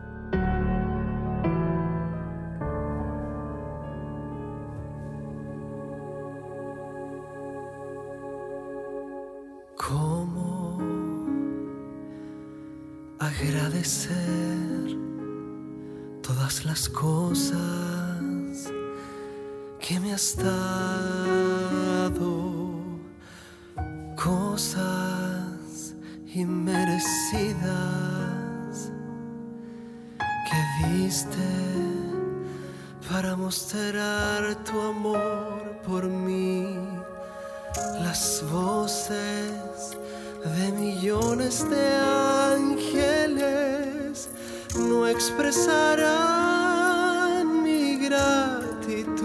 expresarán 45.56 47.46
mi 47.62 47.96
gratitud, 47.96 49.24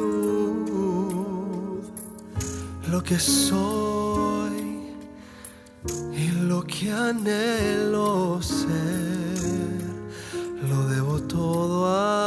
lo 2.89 3.03
que 3.03 3.19
soy 3.19 4.95
y 6.13 6.31
lo 6.47 6.63
que 6.63 6.89
anhelo 6.91 8.41
ser, 8.41 9.81
lo 10.69 10.87
debo 10.87 11.19
todo 11.23 11.87
a 11.87 12.20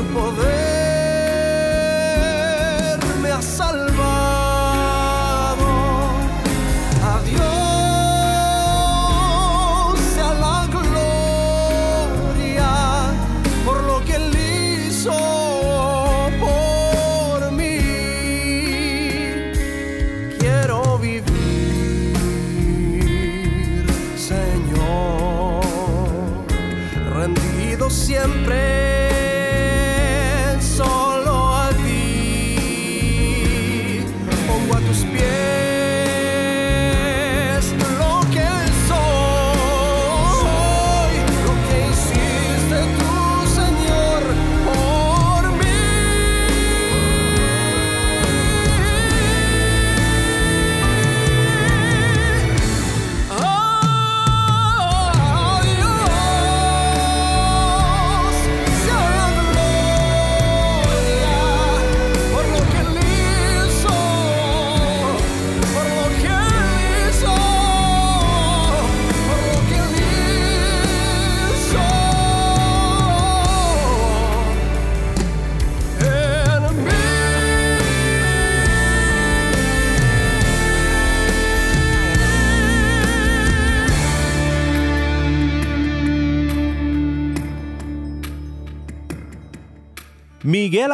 su 0.00 0.06
poder. 0.14 0.79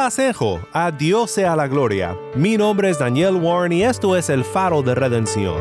Acejo, 0.07 0.61
a 0.71 0.89
Dios 0.89 1.31
sea 1.31 1.53
la 1.57 1.67
gloria. 1.67 2.17
Mi 2.33 2.55
nombre 2.55 2.89
es 2.89 2.97
Daniel 2.97 3.35
Warren 3.35 3.73
y 3.73 3.83
esto 3.83 4.15
es 4.15 4.29
el 4.29 4.45
faro 4.45 4.81
de 4.81 4.95
redención. 4.95 5.57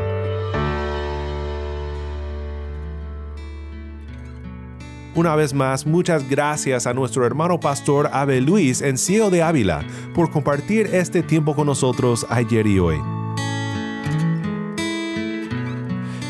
Una 5.16 5.34
vez 5.34 5.52
más, 5.52 5.84
muchas 5.84 6.30
gracias 6.30 6.86
a 6.86 6.94
nuestro 6.94 7.26
hermano 7.26 7.58
pastor 7.58 8.08
Abel 8.12 8.44
Luis 8.44 8.82
en 8.82 8.98
Cielo 8.98 9.30
de 9.30 9.42
Ávila 9.42 9.84
por 10.14 10.30
compartir 10.30 10.94
este 10.94 11.24
tiempo 11.24 11.56
con 11.56 11.66
nosotros 11.66 12.24
ayer 12.30 12.68
y 12.68 12.78
hoy. 12.78 13.00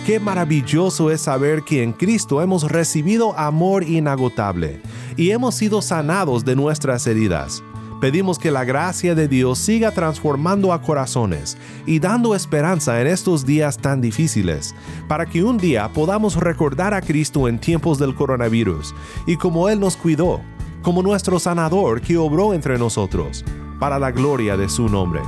Qué 0.06 0.18
maravilloso 0.18 1.10
es 1.10 1.20
saber 1.20 1.64
que 1.64 1.82
en 1.82 1.92
Cristo 1.92 2.40
hemos 2.40 2.62
recibido 2.70 3.38
amor 3.38 3.84
inagotable 3.84 4.80
y 5.18 5.32
hemos 5.32 5.54
sido 5.54 5.82
sanados 5.82 6.46
de 6.46 6.56
nuestras 6.56 7.06
heridas. 7.06 7.62
Pedimos 8.00 8.38
que 8.38 8.50
la 8.50 8.64
gracia 8.64 9.14
de 9.14 9.26
Dios 9.26 9.58
siga 9.58 9.90
transformando 9.90 10.74
a 10.74 10.82
corazones 10.82 11.56
y 11.86 11.98
dando 11.98 12.34
esperanza 12.34 13.00
en 13.00 13.06
estos 13.06 13.46
días 13.46 13.78
tan 13.78 14.02
difíciles, 14.02 14.74
para 15.08 15.24
que 15.24 15.42
un 15.42 15.56
día 15.56 15.88
podamos 15.88 16.36
recordar 16.36 16.92
a 16.92 17.00
Cristo 17.00 17.48
en 17.48 17.58
tiempos 17.58 17.98
del 17.98 18.14
coronavirus 18.14 18.94
y 19.26 19.36
como 19.36 19.70
Él 19.70 19.80
nos 19.80 19.96
cuidó, 19.96 20.42
como 20.82 21.02
nuestro 21.02 21.38
sanador 21.38 22.02
que 22.02 22.18
obró 22.18 22.52
entre 22.52 22.78
nosotros, 22.78 23.42
para 23.80 23.98
la 23.98 24.10
gloria 24.10 24.58
de 24.58 24.68
su 24.68 24.90
nombre. 24.90 25.22